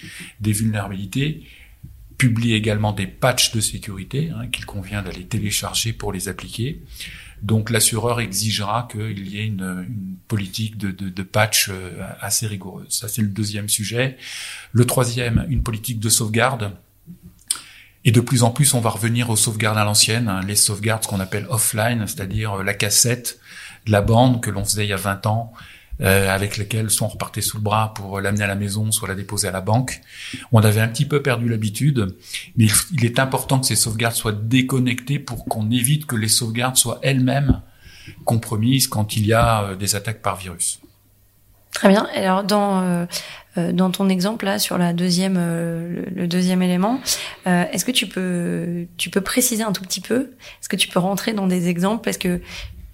des 0.41 0.53
vulnérabilités, 0.53 1.45
publient 2.21 2.53
également 2.53 2.93
des 2.93 3.07
patchs 3.07 3.51
de 3.53 3.63
sécurité 3.63 4.31
hein, 4.37 4.47
qu'il 4.49 4.67
convient 4.67 5.01
d'aller 5.01 5.25
télécharger 5.25 5.95
pour 5.95 6.13
les 6.13 6.29
appliquer. 6.29 6.83
Donc 7.41 7.71
l'assureur 7.71 8.21
exigera 8.21 8.87
qu'il 8.93 9.27
y 9.27 9.41
ait 9.41 9.47
une, 9.47 9.87
politique 10.29 10.77
de, 10.77 10.91
de, 10.91 11.09
de, 11.09 11.23
patch 11.23 11.71
euh, 11.71 11.91
assez 12.21 12.47
rigoureuse. 12.47 12.91
Ça, 12.91 13.09
c'est 13.09 13.23
le 13.23 13.29
deuxième 13.29 13.71
sujet. 13.71 14.19
Le 14.73 14.85
troisième, 14.85 15.47
une 15.49 15.63
politique 15.63 15.99
de 15.99 16.11
sauvegarde. 16.11 16.77
Et 18.05 18.13
de 18.13 18.21
plus 18.21 18.43
en 18.43 18.51
plus, 18.51 18.75
on 18.75 18.81
va 18.81 18.91
revenir 18.91 19.31
aux 19.31 19.37
sauvegardes 19.37 19.79
à 19.79 19.85
l'ancienne, 19.85 20.29
hein, 20.29 20.43
les 20.47 20.57
sauvegardes 20.57 21.07
qu'on 21.07 21.21
appelle 21.21 21.47
offline, 21.49 22.07
c'est-à-dire 22.07 22.61
euh, 22.61 22.63
la 22.63 22.75
cassette, 22.75 23.41
la 23.87 24.03
bande 24.03 24.43
que 24.43 24.51
l'on 24.51 24.67
faisait 24.67 24.85
il 24.85 24.91
y 24.91 24.93
a 24.93 24.97
20 24.97 25.27
ans, 25.27 25.55
euh, 26.01 26.29
avec 26.29 26.57
lesquelles 26.57 26.91
soit 26.91 27.07
on 27.07 27.11
repartait 27.11 27.41
sous 27.41 27.57
le 27.59 27.63
bras 27.63 27.93
pour 27.95 28.21
l'amener 28.21 28.45
à 28.45 28.47
la 28.47 28.55
maison, 28.55 28.91
soit 28.93 29.09
la 29.09 29.15
déposer 29.15 29.49
à 29.49 29.51
la 29.51 29.61
banque. 29.61 30.01
On 30.53 30.61
avait 30.61 30.81
un 30.81 30.89
petit 30.89 31.05
peu 31.05 31.23
perdu 31.23 31.49
l'habitude, 31.49 32.17
mais 32.57 32.67
il, 32.93 33.05
est 33.05 33.19
important 33.19 33.61
que 33.61 33.67
ces 33.67 33.77
sauvegardes 33.77 34.15
soient 34.15 34.33
déconnectées 34.33 35.19
pour 35.19 35.45
qu'on 35.45 35.71
évite 35.71 36.07
que 36.07 36.17
les 36.17 36.29
sauvegardes 36.29 36.77
soient 36.77 36.99
elles-mêmes 37.03 37.63
compromises 38.25 38.87
quand 38.87 39.17
il 39.17 39.27
y 39.27 39.33
a 39.33 39.63
euh, 39.63 39.77
des 39.77 39.95
attaques 39.95 40.23
par 40.23 40.37
virus. 40.37 40.81
Très 41.73 41.89
bien. 41.89 42.07
Alors 42.15 42.45
dans 42.45 42.83
euh, 42.83 43.07
euh 43.57 43.73
dans 43.73 43.91
ton 43.91 44.09
exemple 44.09 44.45
là 44.45 44.59
sur 44.59 44.77
la 44.77 44.93
deuxième 44.93 45.37
euh, 45.39 46.05
le, 46.15 46.27
deuxième 46.27 46.63
élément, 46.63 47.01
euh, 47.47 47.65
est-ce 47.73 47.85
que 47.85 47.93
tu 47.93 48.07
peux 48.07 48.87
tu 48.97 49.11
peux 49.11 49.21
préciser 49.21 49.63
un 49.63 49.73
tout 49.73 49.83
petit 49.83 50.01
peu? 50.01 50.33
Est-ce 50.61 50.69
que 50.69 50.77
tu 50.77 50.89
peux 50.89 50.99
rentrer 50.99 51.33
dans 51.33 51.47
des 51.47 51.69
exemples? 51.69 52.03
Parce 52.05 52.19
que 52.19 52.41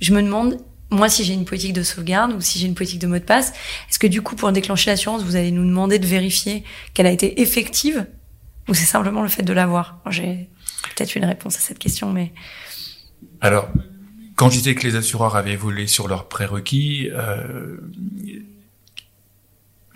je 0.00 0.12
me 0.12 0.22
demande 0.22 0.58
moi, 0.90 1.09
si 1.09 1.25
j'ai 1.25 1.35
une 1.35 1.45
politique 1.45 1.73
de 1.73 1.83
sauvegarde 1.83 2.33
ou 2.33 2.40
si 2.40 2.59
j'ai 2.59 2.66
une 2.66 2.75
politique 2.75 3.00
de 3.00 3.07
mot 3.07 3.19
de 3.19 3.25
passe, 3.25 3.52
est-ce 3.90 3.99
que 3.99 4.07
du 4.07 4.23
coup, 4.23 4.37
pour 4.37 4.52
déclencher 4.52 4.90
l'assurance, 4.90 5.23
vous 5.23 5.37
allez 5.37 5.50
nous 5.50 5.64
demander 5.64 5.99
de 5.99 6.07
vérifier 6.07 6.64
qu'elle 6.95 7.07
a 7.07 7.11
été 7.11 7.40
effective 7.40 8.07
ou 8.69 8.75
c'est 8.75 8.85
simplement 8.85 9.23
le 9.23 9.28
fait 9.28 9.43
de 9.43 9.52
l'avoir? 9.52 10.00
J'ai 10.11 10.49
peut-être 10.95 11.16
une 11.16 11.25
réponse 11.25 11.57
à 11.57 11.61
cette 11.61 11.78
question, 11.78 12.12
mais... 12.12 12.33
Alors, 13.40 13.69
quand 14.37 14.50
je 14.50 14.59
disais 14.59 14.75
que 14.75 14.87
les 14.87 14.97
assureurs 14.97 15.37
avaient 15.37 15.52
évolué 15.52 15.87
sur 15.87 16.09
leurs 16.09 16.28
prérequis, 16.28 17.09
euh, 17.12 17.78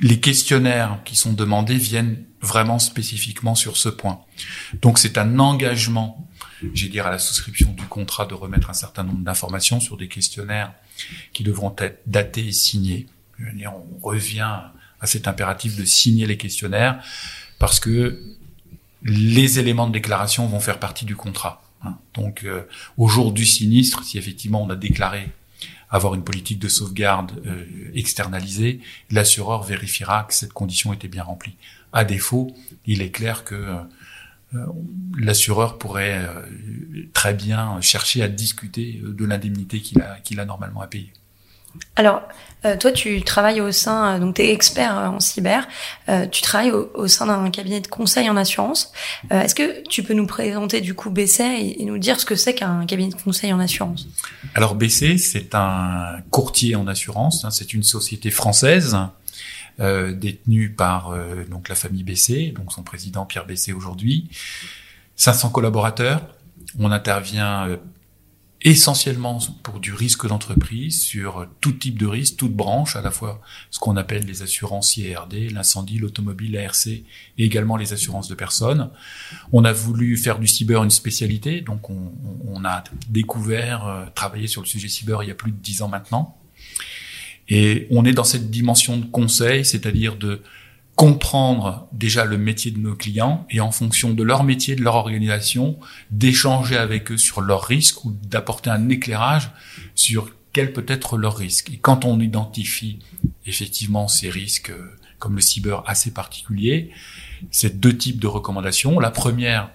les 0.01 0.19
questionnaires 0.21 0.99
qui 1.05 1.15
sont 1.15 1.33
demandés 1.33 1.77
viennent 1.77 2.25
vraiment 2.41 2.79
spécifiquement 2.79 3.55
sur 3.55 3.77
ce 3.77 3.89
point. 3.89 4.21
Donc 4.81 4.99
c'est 4.99 5.19
un 5.19 5.39
engagement 5.39 6.27
j'ai 6.75 6.89
dire, 6.89 7.07
à 7.07 7.11
la 7.11 7.19
souscription 7.19 7.73
du 7.73 7.85
contrat 7.85 8.27
de 8.27 8.35
remettre 8.35 8.71
un 8.71 8.75
certain 8.75 9.03
nombre 9.03 9.25
d'informations 9.25 9.81
sur 9.81 9.97
des 9.97 10.09
questionnaires 10.09 10.73
qui 11.33 11.43
devront 11.43 11.75
être 11.79 12.03
datés 12.07 12.49
et 12.49 12.53
signés. 12.53 13.07
On 13.39 14.07
revient 14.07 14.61
à 15.01 15.07
cet 15.07 15.29
impératif 15.29 15.77
de 15.77 15.85
signer 15.85 16.27
les 16.27 16.37
questionnaires 16.37 17.03
parce 17.59 17.81
que 17.81 18.21
les 19.03 19.59
éléments 19.59 19.87
de 19.87 19.93
déclaration 19.93 20.47
vont 20.47 20.61
faire 20.61 20.79
partie 20.79 21.05
du 21.05 21.17
contrat. 21.17 21.63
Hein. 21.83 21.97
Donc, 22.15 22.45
euh, 22.45 22.63
au 22.99 23.09
jour 23.09 23.33
du 23.33 23.47
sinistre, 23.47 24.05
si 24.05 24.19
effectivement 24.19 24.63
on 24.63 24.71
a 24.71 24.77
déclaré 24.77 25.31
avoir 25.91 26.15
une 26.15 26.23
politique 26.23 26.59
de 26.59 26.69
sauvegarde 26.69 27.33
euh, 27.47 27.65
externalisée, 27.95 28.81
l'assureur 29.11 29.63
vérifiera 29.63 30.25
que 30.25 30.35
cette 30.35 30.53
condition 30.53 30.93
était 30.93 31.09
bien 31.09 31.25
remplie. 31.25 31.57
À 31.93 32.05
défaut, 32.05 32.55
il 32.87 33.03
est 33.03 33.11
clair 33.11 33.43
que 33.45 33.55
euh, 33.55 33.77
l'assureur 35.19 35.79
pourrait 35.79 36.19
euh, 36.19 37.07
très 37.13 37.35
bien 37.35 37.81
chercher 37.81 38.23
à 38.23 38.29
discuter 38.29 39.01
de 39.03 39.25
l'indemnité 39.25 39.81
qu'il 39.81 40.01
a, 40.03 40.19
qu'il 40.21 40.41
a 40.41 40.45
normalement 40.45 40.81
à 40.81 40.87
payer. 40.87 41.13
Alors, 41.95 42.23
euh, 42.65 42.77
toi, 42.77 42.91
tu 42.91 43.23
travailles 43.23 43.61
au 43.61 43.71
sein, 43.71 44.19
donc 44.19 44.35
tu 44.35 44.43
es 44.43 44.53
expert 44.53 44.93
en 44.93 45.21
cyber, 45.21 45.69
tu 46.33 46.43
travailles 46.43 46.73
au, 46.73 47.07
sein 47.07 47.27
d'un 47.27 47.49
cabinet 47.51 47.81
de 47.81 47.87
conseil 47.87 48.29
en 48.29 48.37
assurance. 48.37 48.93
Est-ce 49.31 49.55
que 49.55 49.87
tu 49.89 50.03
peux 50.03 50.15
nous 50.15 50.27
présenter 50.27 50.81
du 50.81 50.95
coup 50.95 51.11
BC 51.11 51.45
et, 51.45 51.83
et 51.83 51.85
nous 51.85 51.99
dire 51.99 52.19
ce 52.19 52.27
que 52.27 52.35
c'est 52.35 52.55
qu'un 52.55 52.87
cabinet 52.87 53.11
de 53.11 53.23
conseil 53.23 53.53
en 53.53 53.61
assurance? 53.61 54.09
Alors 54.57 54.75
BC, 54.75 55.17
c'est 55.19 55.55
un 55.55 56.17
courtier 56.31 56.75
en 56.75 56.89
assurance, 56.89 57.45
hein, 57.45 57.53
c'est 57.53 57.73
une 57.73 57.85
société 57.85 58.33
française 58.33 58.97
euh, 59.79 60.13
détenu 60.13 60.71
par 60.71 61.11
euh, 61.11 61.45
donc 61.45 61.69
la 61.69 61.75
famille 61.75 62.03
Bessé, 62.03 62.53
donc 62.57 62.73
son 62.73 62.83
président 62.83 63.27
Pierre 63.27 63.47
Bessé 63.47 63.73
aujourd'hui. 63.73 64.29
500 65.17 65.51
collaborateurs. 65.51 66.35
On 66.79 66.91
intervient 66.91 67.69
euh, 67.69 67.77
essentiellement 68.63 69.39
pour 69.63 69.81
du 69.81 69.93
risque 69.95 70.27
d'entreprise, 70.27 71.03
sur 71.03 71.47
tout 71.61 71.73
type 71.73 71.99
de 71.99 72.07
risque, 72.07 72.37
toute 72.37 72.55
branche, 72.55 72.95
à 72.95 73.01
la 73.01 73.11
fois 73.11 73.41
ce 73.71 73.79
qu'on 73.79 73.97
appelle 73.97 74.27
les 74.27 74.43
assurances 74.43 74.97
IRD, 74.97 75.51
l'incendie, 75.53 75.99
l'automobile, 75.99 76.53
l'ARC, 76.53 76.87
et 76.87 77.05
également 77.39 77.77
les 77.77 77.93
assurances 77.93 78.29
de 78.29 78.35
personnes. 78.35 78.91
On 79.53 79.65
a 79.65 79.73
voulu 79.73 80.17
faire 80.17 80.39
du 80.39 80.47
cyber 80.47 80.83
une 80.83 80.91
spécialité, 80.91 81.63
donc 81.63 81.89
on, 81.89 82.13
on 82.47 82.65
a 82.65 82.85
découvert, 83.09 83.87
euh, 83.87 84.05
travaillé 84.15 84.47
sur 84.47 84.61
le 84.61 84.67
sujet 84.67 84.89
cyber 84.89 85.23
il 85.23 85.29
y 85.29 85.33
a 85.33 85.35
plus 85.35 85.53
de 85.53 85.57
dix 85.57 85.81
ans 85.83 85.89
maintenant. 85.89 86.40
Et 87.51 87.87
on 87.91 88.05
est 88.05 88.13
dans 88.13 88.25
cette 88.25 88.51
dimension 88.51 88.97
de 88.97 89.05
conseil, 89.05 89.65
c'est-à-dire 89.65 90.17
de 90.17 90.41
comprendre 90.95 91.89
déjà 91.93 92.25
le 92.25 92.39
métier 92.39 92.71
de 92.71 92.79
nos 92.79 92.95
clients 92.95 93.47
et 93.51 93.61
en 93.61 93.71
fonction 93.71 94.13
de 94.13 94.23
leur 94.23 94.45
métier, 94.45 94.77
de 94.77 94.83
leur 94.83 94.97
organisation, 94.97 95.79
d'échanger 96.11 96.77
avec 96.77 97.11
eux 97.11 97.17
sur 97.17 97.41
leurs 97.41 97.65
risques 97.65 98.05
ou 98.05 98.13
d'apporter 98.13 98.71
un 98.71 98.89
éclairage 98.89 99.51
sur 99.95 100.31
quel 100.53 100.73
peut 100.73 100.85
être 100.87 101.17
leur 101.17 101.37
risque. 101.37 101.71
Et 101.71 101.79
quand 101.79 102.05
on 102.05 102.21
identifie 102.21 102.99
effectivement 103.47 104.09
ces 104.09 104.31
risques 104.31 104.71
euh, 104.71 104.97
comme 105.19 105.37
le 105.37 105.41
cyber 105.41 105.83
assez 105.87 106.13
particulier, 106.13 106.91
c'est 107.51 107.81
deux 107.81 107.97
types 107.97 108.19
de 108.19 108.27
recommandations. 108.27 108.99
La 109.01 109.11
première 109.11 109.71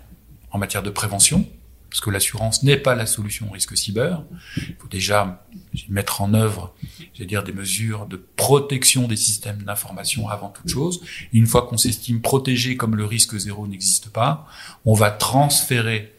en 0.52 0.58
matière 0.58 0.84
de 0.84 0.90
prévention, 0.90 1.48
parce 1.96 2.04
que 2.04 2.10
l'assurance 2.10 2.62
n'est 2.62 2.76
pas 2.76 2.94
la 2.94 3.06
solution 3.06 3.48
au 3.48 3.54
risque 3.54 3.78
cyber. 3.78 4.22
Il 4.58 4.76
faut 4.78 4.90
déjà 4.90 5.46
mettre 5.88 6.22
en 6.22 6.34
œuvre, 6.34 6.76
j'allais 7.14 7.26
dire, 7.26 7.42
des 7.42 7.54
mesures 7.54 8.06
de 8.06 8.18
protection 8.36 9.08
des 9.08 9.16
systèmes 9.16 9.64
d'information 9.64 10.28
avant 10.28 10.50
toute 10.50 10.68
chose. 10.68 11.00
une 11.32 11.48
fois 11.48 11.62
qu'on 11.62 11.78
s'estime 11.78 12.20
protégé 12.20 12.76
comme 12.76 12.98
le 12.98 13.06
risque 13.06 13.38
zéro 13.38 13.66
n'existe 13.66 14.10
pas, 14.10 14.46
on 14.84 14.94
va 14.94 15.10
transférer, 15.10 16.12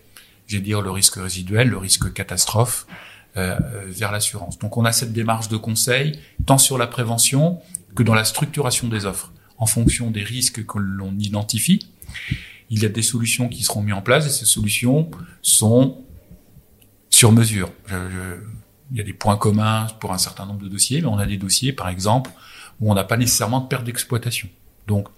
j'allais 0.47 0.63
dire, 0.63 0.81
le 0.81 0.91
risque 0.91 1.17
résiduel, 1.17 1.69
le 1.69 1.77
risque 1.77 2.11
catastrophe, 2.15 2.87
euh, 3.37 3.59
vers 3.85 4.13
l'assurance. 4.13 4.59
Donc 4.59 4.79
on 4.79 4.87
a 4.87 4.93
cette 4.93 5.13
démarche 5.13 5.49
de 5.49 5.59
conseil, 5.59 6.19
tant 6.47 6.57
sur 6.57 6.79
la 6.79 6.87
prévention 6.87 7.61
que 7.95 8.03
dans 8.03 8.15
la 8.15 8.25
structuration 8.25 8.89
des 8.89 9.05
offres, 9.05 9.31
en 9.59 9.67
fonction 9.67 10.11
des 10.11 10.25
risques 10.25 10.65
que 10.65 10.79
l'on 10.79 11.19
identifie 11.19 11.87
il 12.71 12.83
y 12.83 12.87
a 12.87 12.89
des 12.89 13.03
solutions 13.03 13.49
qui 13.49 13.63
seront 13.63 13.83
mises 13.83 13.95
en 13.95 14.03
place 14.03 14.27
et 14.27 14.31
ces 14.31 14.45
solutions 14.45 15.11
sont 15.43 15.99
sur 17.11 17.33
mesure. 17.33 17.71
il 17.91 18.97
y 18.97 19.01
a 19.01 19.05
des 19.05 19.13
points 19.13 19.37
communs 19.37 19.87
pour 20.01 20.13
un 20.13 20.19
certain 20.19 20.47
nombre 20.47 20.63
de 20.63 20.69
dossiers, 20.69 21.01
mais 21.01 21.07
on 21.07 21.19
a 21.19 21.27
des 21.27 21.39
dossiers, 21.39 21.73
par 21.73 21.89
exemple, 21.89 22.31
où 22.81 22.91
on 22.91 22.95
n'a 22.95 23.05
pas 23.05 23.17
nécessairement 23.17 23.61
de 23.61 23.69
perte 23.69 23.85
d'exploitation. 23.85 24.49
Donc, 24.87 25.09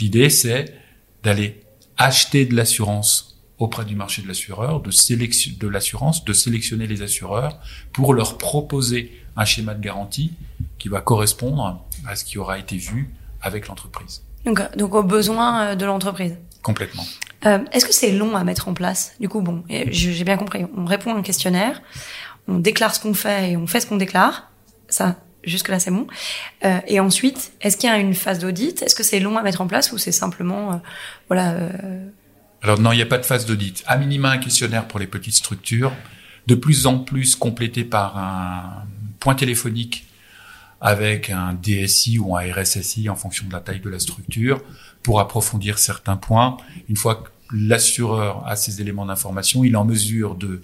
l'idée, 0.00 0.28
c'est 0.28 0.74
d'aller 1.22 1.62
acheter 1.96 2.44
de 2.46 2.54
l'assurance 2.54 3.36
auprès 3.58 3.84
du 3.84 3.96
marché 3.96 4.22
de 4.22 4.28
l'assureur, 4.28 4.80
de, 4.80 5.68
l'assurance, 5.68 6.24
de 6.24 6.32
sélectionner 6.32 6.86
les 6.86 7.02
assureurs 7.02 7.58
pour 7.92 8.12
leur 8.12 8.36
proposer 8.38 9.12
un 9.36 9.44
schéma 9.44 9.74
de 9.74 9.80
garantie 9.80 10.32
qui 10.78 10.88
va 10.88 11.00
correspondre 11.00 11.84
à 12.06 12.16
ce 12.16 12.24
qui 12.24 12.38
aura 12.38 12.58
été 12.58 12.76
vu 12.76 13.14
avec 13.40 13.68
l'entreprise. 13.68 14.22
Donc, 14.44 14.60
donc 14.76 14.94
aux 14.94 15.02
besoins 15.02 15.68
euh, 15.68 15.74
de 15.74 15.84
l'entreprise. 15.84 16.36
Complètement. 16.66 17.06
Euh, 17.44 17.60
Est-ce 17.70 17.86
que 17.86 17.94
c'est 17.94 18.10
long 18.10 18.34
à 18.34 18.42
mettre 18.42 18.66
en 18.66 18.74
place? 18.74 19.12
Du 19.20 19.28
coup, 19.28 19.40
bon, 19.40 19.62
j'ai 19.68 20.24
bien 20.24 20.36
compris. 20.36 20.64
On 20.76 20.84
répond 20.84 21.14
à 21.14 21.16
un 21.16 21.22
questionnaire, 21.22 21.80
on 22.48 22.58
déclare 22.58 22.92
ce 22.92 22.98
qu'on 22.98 23.14
fait 23.14 23.52
et 23.52 23.56
on 23.56 23.68
fait 23.68 23.78
ce 23.78 23.86
qu'on 23.86 23.98
déclare. 23.98 24.50
Ça, 24.88 25.14
jusque 25.44 25.68
là, 25.68 25.78
c'est 25.78 25.92
bon. 25.92 26.08
Euh, 26.64 26.80
et 26.88 26.98
ensuite, 26.98 27.52
est-ce 27.60 27.76
qu'il 27.76 27.88
y 27.88 27.92
a 27.92 27.98
une 27.98 28.14
phase 28.14 28.40
d'audit? 28.40 28.82
Est-ce 28.82 28.96
que 28.96 29.04
c'est 29.04 29.20
long 29.20 29.38
à 29.38 29.44
mettre 29.44 29.60
en 29.60 29.68
place 29.68 29.92
ou 29.92 29.98
c'est 29.98 30.10
simplement, 30.10 30.72
euh, 30.72 30.76
voilà 31.28 31.52
euh, 31.52 32.08
Alors 32.62 32.80
non, 32.80 32.90
il 32.90 32.96
n'y 32.96 33.02
a 33.02 33.06
pas 33.06 33.18
de 33.18 33.24
phase 33.24 33.46
d'audit. 33.46 33.84
À 33.86 33.96
minima, 33.96 34.30
un 34.30 34.38
questionnaire 34.38 34.88
pour 34.88 34.98
les 34.98 35.06
petites 35.06 35.36
structures, 35.36 35.92
de 36.48 36.56
plus 36.56 36.88
en 36.88 36.98
plus 36.98 37.36
complété 37.36 37.84
par 37.84 38.18
un 38.18 38.86
point 39.20 39.36
téléphonique 39.36 40.08
avec 40.80 41.30
un 41.30 41.54
DSI 41.54 42.18
ou 42.18 42.36
un 42.36 42.42
RSSI 42.52 43.08
en 43.08 43.14
fonction 43.14 43.46
de 43.46 43.52
la 43.52 43.60
taille 43.60 43.78
de 43.78 43.88
la 43.88 44.00
structure 44.00 44.60
pour 45.06 45.20
approfondir 45.20 45.78
certains 45.78 46.16
points. 46.16 46.56
Une 46.88 46.96
fois 46.96 47.22
l'assureur 47.52 48.44
a 48.44 48.56
ces 48.56 48.80
éléments 48.80 49.06
d'information, 49.06 49.62
il 49.62 49.74
est 49.74 49.76
en 49.76 49.84
mesure 49.84 50.34
de 50.34 50.62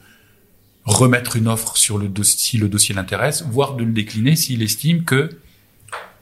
remettre 0.85 1.37
une 1.37 1.47
offre 1.47 1.77
sur 1.77 1.97
le 1.97 2.09
dossier 2.09 2.41
si 2.41 2.59
le 2.59 2.69
dossier 2.69 2.93
l'intéresse, 2.93 3.45
voire 3.49 3.77
de 3.77 3.85
le 3.85 3.93
décliner 3.93 4.35
s'il 4.35 4.61
estime 4.65 5.05
que 5.05 5.31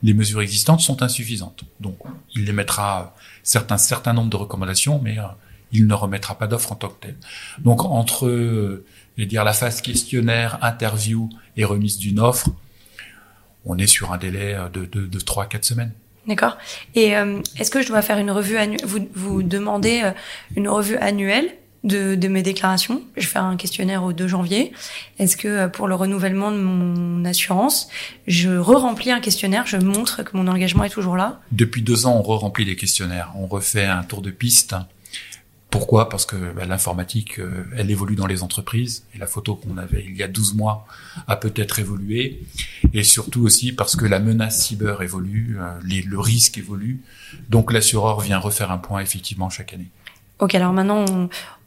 les 0.03 0.12
mesures 0.12 0.43
existantes 0.43 0.83
sont 0.83 1.03
insuffisantes. 1.03 1.65
Donc, 1.81 1.97
il 2.35 2.47
émettra 2.47 3.17
certains 3.43 3.79
certain 3.79 4.12
nombre 4.12 4.29
de 4.29 4.37
recommandations, 4.37 5.00
mais 5.03 5.19
euh, 5.19 5.23
il 5.73 5.87
ne 5.87 5.95
remettra 5.95 6.37
pas 6.37 6.47
d'offre 6.47 6.73
en 6.73 6.75
tant 6.75 6.89
que 6.89 7.00
telle. 7.07 7.17
Donc, 7.61 7.87
entre, 7.87 8.27
euh, 8.27 8.85
je 9.17 9.25
dire, 9.25 9.45
la 9.45 9.55
phase 9.55 9.81
questionnaire, 9.81 10.59
interview 10.61 11.31
et 11.57 11.65
remise 11.65 11.97
d'une 11.97 12.21
offre, 12.21 12.50
on 13.65 13.79
est 13.79 13.87
sur 13.87 14.12
un 14.12 14.19
délai 14.19 14.53
euh, 14.53 14.69
de, 14.69 14.85
de, 14.85 15.07
de 15.07 15.21
3 15.21 15.45
à 15.45 15.47
4 15.47 15.65
semaines. 15.65 15.93
D'accord. 16.27 16.59
Et 16.95 17.12
est-ce 17.59 17.71
que 17.71 17.83
je 17.83 17.89
dois 17.89 18.03
faire 18.03 18.19
une 18.19 18.31
revue 18.31 18.57
annuelle 18.57 18.85
vous, 18.85 19.09
vous 19.15 19.43
demandez 19.43 20.03
une 20.55 20.69
revue 20.69 20.97
annuelle 20.97 21.50
de, 21.85 22.15
de, 22.15 22.29
mes 22.29 22.43
déclarations? 22.43 23.03
Je 23.17 23.27
fais 23.27 23.39
un 23.39 23.57
questionnaire 23.57 24.05
au 24.05 24.12
2 24.12 24.29
janvier. 24.29 24.73
Est-ce 25.19 25.37
que 25.37 25.49
euh, 25.49 25.69
pour 25.69 25.89
le 25.89 25.95
renouvellement 25.95 26.50
de 26.53 26.59
mon 26.59 27.25
assurance, 27.25 27.89
je 28.27 28.50
re-remplis 28.50 29.11
un 29.11 29.21
questionnaire, 29.21 29.67
je 29.67 29.77
montre 29.77 30.23
que 30.23 30.37
mon 30.37 30.47
engagement 30.47 30.85
est 30.85 30.91
toujours 30.91 31.17
là? 31.17 31.41
Depuis 31.53 31.83
deux 31.83 32.07
ans, 32.07 32.17
on 32.17 32.23
re-remplit 32.23 32.65
les 32.65 32.77
questionnaires. 32.77 33.33
On 33.37 33.47
refait 33.47 33.87
un 33.87 34.03
tour 34.03 34.23
de 34.23 34.31
piste. 34.31 34.75
Pourquoi? 35.71 36.09
Parce 36.09 36.27
que 36.27 36.53
bah, 36.53 36.67
l'informatique, 36.67 37.39
euh, 37.39 37.65
elle 37.77 37.91
évolue 37.91 38.17
dans 38.17 38.27
les 38.27 38.43
entreprises. 38.43 39.05
Et 39.15 39.19
la 39.19 39.27
photo 39.27 39.55
qu'on 39.55 39.79
avait 39.79 40.05
il 40.05 40.17
y 40.17 40.23
a 40.23 40.29
12 40.29 40.55
mois 40.55 40.87
a 41.29 41.37
peut-être 41.37 41.79
évolué. 41.79 42.43
Et 42.93 43.05
surtout 43.05 43.43
aussi 43.43 43.73
parce 43.73 43.97
que 43.97 44.05
la 44.05 44.19
menace 44.19 44.61
cyber 44.67 45.03
évolue, 45.03 45.59
euh, 45.61 45.79
le 45.83 46.19
risque 46.19 46.59
évolue. 46.59 47.00
Donc 47.49 47.73
l'assureur 47.73 48.21
vient 48.21 48.39
refaire 48.39 48.73
un 48.73 48.79
point 48.79 49.00
effectivement 49.00 49.49
chaque 49.49 49.73
année. 49.73 49.91
Ok, 50.41 50.55
alors 50.55 50.73
maintenant, 50.73 51.05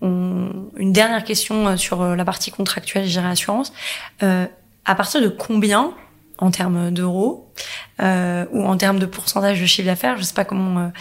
on, 0.02 0.70
une 0.78 0.92
dernière 0.92 1.24
question 1.24 1.68
euh, 1.68 1.78
sur 1.78 2.04
la 2.04 2.26
partie 2.26 2.52
contractuelle 2.52 3.06
gérée 3.06 3.28
assurance. 3.28 3.72
Euh, 4.24 4.48
à 4.86 4.96
partir 4.96 5.22
de 5.22 5.30
combien, 5.30 5.94
en 6.38 6.52
termes 6.52 6.92
d'euros 6.92 7.54
euh, 8.02 8.46
ou 8.52 8.64
en 8.64 8.78
termes 8.78 9.00
de 9.00 9.06
pourcentage 9.06 9.62
de 9.62 9.66
chiffre 9.66 9.88
d'affaires, 9.88 10.18
je 10.18 10.24
sais 10.24 10.34
pas 10.34 10.46
comment 10.46 10.92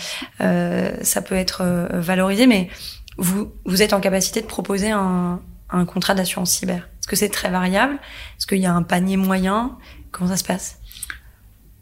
euh, 0.40 0.90
ça 1.02 1.22
peut 1.22 1.34
être 1.34 1.88
valorisé, 1.92 2.46
mais 2.46 2.68
vous, 3.18 3.52
vous 3.64 3.82
êtes 3.82 3.92
en 3.92 4.00
capacité 4.00 4.40
de 4.40 4.46
proposer 4.46 4.90
un, 4.90 5.40
un 5.70 5.84
contrat 5.84 6.14
d'assurance 6.14 6.50
cyber. 6.50 6.88
Est-ce 7.00 7.08
que 7.08 7.16
c'est 7.16 7.30
très 7.30 7.50
variable? 7.50 7.94
Est-ce 8.38 8.46
qu'il 8.46 8.58
y 8.58 8.66
a 8.66 8.72
un 8.72 8.82
panier 8.82 9.16
moyen? 9.16 9.78
Comment 10.10 10.30
ça 10.30 10.36
se 10.36 10.44
passe? 10.44 10.78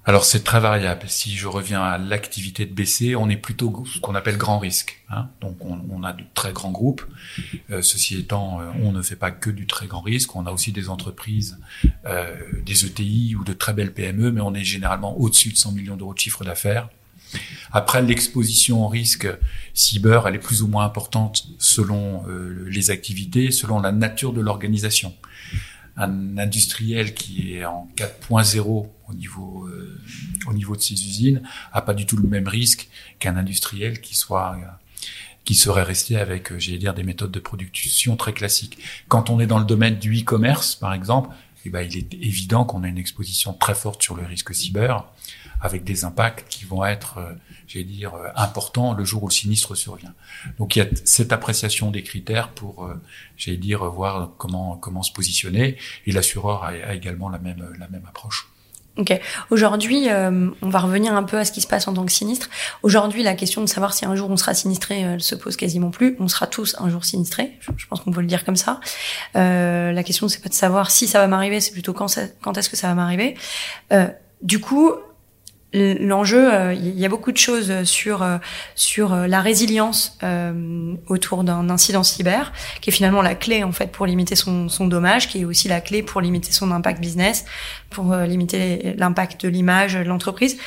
Alors 0.07 0.25
c'est 0.25 0.43
très 0.43 0.61
variable. 0.61 1.03
Si 1.09 1.37
je 1.37 1.47
reviens 1.47 1.83
à 1.83 1.99
l'activité 1.99 2.65
de 2.65 2.73
BC, 2.73 3.17
on 3.17 3.29
est 3.29 3.37
plutôt 3.37 3.85
ce 3.93 4.01
qu'on 4.01 4.15
appelle 4.15 4.39
grand 4.39 4.59
risque. 4.59 5.03
Hein. 5.11 5.29
Donc 5.43 5.59
on, 5.61 6.03
a 6.03 6.15
de 6.15 6.25
très 6.35 6.53
grands 6.53 6.71
groupes. 6.71 7.05
Euh, 7.71 7.83
ceci 7.83 8.19
étant, 8.19 8.61
euh, 8.61 8.71
on 8.83 8.93
ne 8.93 9.03
fait 9.03 9.17
pas 9.17 9.31
que 9.31 9.51
du 9.51 9.67
très 9.67 9.87
grand 9.87 10.01
risque. 10.01 10.35
On 10.35 10.47
a 10.47 10.53
aussi 10.53 10.73
des 10.73 10.89
entreprises, 10.89 11.59
euh, 12.07 12.35
des 12.65 12.87
ETI 12.87 13.37
ou 13.39 13.45
de 13.45 13.53
très 13.53 13.75
belles 13.75 13.93
PME, 13.93 14.33
mais 14.33 14.41
on 14.41 14.55
est 14.55 14.65
généralement 14.65 15.19
au-dessus 15.19 15.51
de 15.51 15.57
100 15.57 15.73
millions 15.73 15.97
d'euros 15.97 16.15
de 16.15 16.19
chiffre 16.19 16.45
d'affaires. 16.45 16.89
Après, 17.71 18.01
l'exposition 18.03 18.85
au 18.85 18.89
risque 18.89 19.29
cyber, 19.75 20.27
elle 20.27 20.35
est 20.35 20.39
plus 20.39 20.63
ou 20.63 20.67
moins 20.67 20.85
importante 20.85 21.47
selon 21.59 22.25
les 22.67 22.91
activités, 22.91 23.53
selon 23.53 23.79
la 23.79 23.93
nature 23.93 24.33
de 24.33 24.41
l'organisation 24.41 25.15
un 25.97 26.39
industriel 26.39 27.15
qui 27.15 27.55
est 27.55 27.65
en 27.65 27.89
4.0 27.97 28.65
au 29.09 29.15
niveau 29.15 29.67
euh, 29.67 30.01
au 30.47 30.53
niveau 30.53 30.77
de 30.77 30.81
ses 30.81 30.95
usines 30.95 31.43
a 31.73 31.83
pas 31.83 31.95
du 31.95 32.07
tout 32.07 32.17
le 32.17 32.29
même 32.29 32.49
risque 32.49 32.89
qu'un 33.19 33.37
industriel 33.37 34.01
qui 34.01 34.15
soit 34.15 34.57
euh, 34.57 34.67
qui 35.45 35.55
serait 35.55 35.83
resté 35.83 36.17
avec, 36.17 36.53
euh, 36.53 36.59
j'allais 36.59 36.79
dire, 36.79 36.95
des 36.95 37.03
méthodes 37.03 37.31
de 37.31 37.41
production 37.41 38.17
très 38.17 38.33
classiques. 38.33 38.79
Quand 39.09 39.31
on 39.31 39.41
est 39.41 39.47
dans 39.47 39.59
le 39.59 39.65
domaine 39.65 39.99
du 39.99 40.21
e-commerce, 40.21 40.77
par 40.77 40.93
exemple, 40.93 41.31
eh 41.65 41.71
ben, 41.71 41.83
il 41.83 41.97
est 41.97 42.15
évident 42.15 42.65
qu'on 42.65 42.83
a 42.83 42.89
une 42.89 42.99
exposition 42.99 43.53
très 43.53 43.75
forte 43.75 44.03
sur 44.03 44.17
le 44.17 44.25
risque 44.25 44.55
cyber, 44.55 45.05
avec 45.61 45.85
des 45.85 46.05
impacts 46.05 46.49
qui 46.49 46.65
vont 46.65 46.85
être, 46.85 47.19
euh, 47.19 47.35
j'allais 47.67 47.85
dire, 47.85 48.15
euh, 48.15 48.29
importants 48.35 48.95
le 48.95 49.05
jour 49.05 49.25
où 49.25 49.29
le 49.29 49.33
sinistre 49.33 49.75
survient. 49.75 50.15
Donc 50.59 50.77
il 50.77 50.79
y 50.81 50.83
a 50.83 50.89
cette 51.05 51.33
appréciation 51.33 51.91
des 51.91 52.03
critères 52.03 52.51
pour, 52.51 52.87
euh, 52.87 52.95
j'allais 53.37 53.59
dire, 53.59 53.85
voir 53.85 54.31
comment 54.39 54.77
comment 54.77 55.03
se 55.03 55.13
positionner. 55.13 55.77
Et 56.07 56.13
l'assureur 56.13 56.65
a, 56.65 56.69
a, 56.69 56.95
également 56.95 57.29
la 57.29 57.39
même 57.39 57.75
la 57.79 57.89
même 57.89 58.07
approche. 58.07 58.49
Aujourd'hui, 59.51 60.09
euh, 60.09 60.51
on 60.63 60.69
va 60.69 60.79
revenir 60.81 61.15
un 61.15 61.23
peu 61.23 61.39
à 61.39 61.45
ce 61.45 61.53
qui 61.53 61.61
se 61.61 61.67
passe 61.67 61.89
en 61.89 61.95
tant 61.95 62.05
que 62.05 62.13
sinistre. 62.13 62.49
Aujourd'hui, 62.83 63.23
la 63.23 63.35
question 63.35 63.61
de 63.63 63.67
savoir 63.67 63.95
si 63.95 64.05
un 64.05 64.15
jour 64.15 64.31
on 64.31 64.37
sera 64.37 64.55
sinistré, 64.55 65.01
elle 65.01 65.23
se 65.23 65.35
pose 65.35 65.57
quasiment 65.57 65.91
plus. 65.91 66.17
On 66.21 66.29
sera 66.29 66.47
tous 66.47 66.77
un 66.79 66.89
jour 66.89 67.05
sinistrés. 67.05 67.59
Je, 67.77 67.87
pense 67.87 68.01
qu'on 68.01 68.13
peut 68.13 68.21
le 68.21 68.27
dire 68.27 68.45
comme 68.45 68.57
ça. 68.57 68.81
Euh, 69.37 69.93
la 69.93 70.03
question, 70.03 70.29
c'est 70.29 70.43
pas 70.43 70.49
de 70.49 70.55
savoir 70.55 70.91
si 70.91 71.07
ça 71.07 71.19
va 71.19 71.27
m'arriver, 71.27 71.61
c'est 71.61 71.73
plutôt 71.73 71.93
quand, 71.93 72.17
est-ce 72.17 72.71
que 72.71 72.77
ça 72.77 72.89
va 72.89 72.95
m'arriver. 72.95 73.37
Euh, 73.93 74.09
du 74.43 74.61
coup, 74.61 74.93
L'enjeu, 75.73 76.53
euh, 76.53 76.75
il 76.75 76.99
y 76.99 77.05
a 77.05 77.09
beaucoup 77.09 77.31
de 77.31 77.37
choses 77.37 77.85
sur 77.85 78.23
euh, 78.23 78.39
sur 78.75 79.13
euh, 79.13 79.27
la 79.27 79.41
résilience 79.41 80.19
autour 81.09 81.45
d'un 81.45 81.71
incident 81.71 82.03
cyber, 82.03 82.53
qui 82.81 82.91
est 82.91 82.93
finalement 82.93 83.23
la 83.23 83.35
clé 83.35 83.63
en 83.63 83.73
fait 83.73 83.93
pour 83.93 84.07
limiter 84.07 84.35
son, 84.35 84.69
son 84.69 84.87
dommage, 84.87 85.29
qui 85.29 85.43
est 85.43 85.45
aussi 85.45 85.69
la 85.69 85.81
clé 85.81 86.03
pour 86.03 86.21
limiter 86.21 86.53
son 86.53 86.71
impact 86.71 87.01
business, 87.01 87.45
pour 87.89 88.15
limiter 88.15 88.95
l'impact 88.97 89.43
de 89.43 89.49
l'image 89.49 89.95
de 89.95 90.03
l'entreprise. 90.03 90.59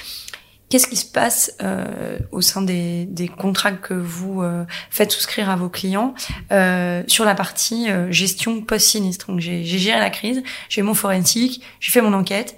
Qu'est-ce 0.74 0.88
qui 0.88 0.96
se 0.96 1.06
passe 1.06 1.56
euh, 1.62 2.18
au 2.32 2.42
sein 2.42 2.64
des, 2.64 3.06
des, 3.06 3.28
contrats 3.28 3.74
que 3.74 3.94
vous 3.94 4.42
euh, 4.42 4.66
faites 4.90 5.12
souscrire 5.12 5.48
à 5.52 5.56
vos 5.56 5.70
clients 5.70 6.16
euh, 6.52 7.04
sur 7.06 7.26
la 7.26 7.36
partie 7.36 7.90
gestion 8.10 8.60
post-sinistre? 8.62 9.28
Donc 9.28 9.40
j'ai 9.40 9.64
géré 9.64 10.00
la 10.00 10.10
crise, 10.10 10.42
j'ai 10.70 10.82
mon 10.82 10.96
forensique, 10.96 11.62
j'ai 11.80 11.92
fait 11.92 12.02
mon 12.02 12.14
enquête, 12.14 12.58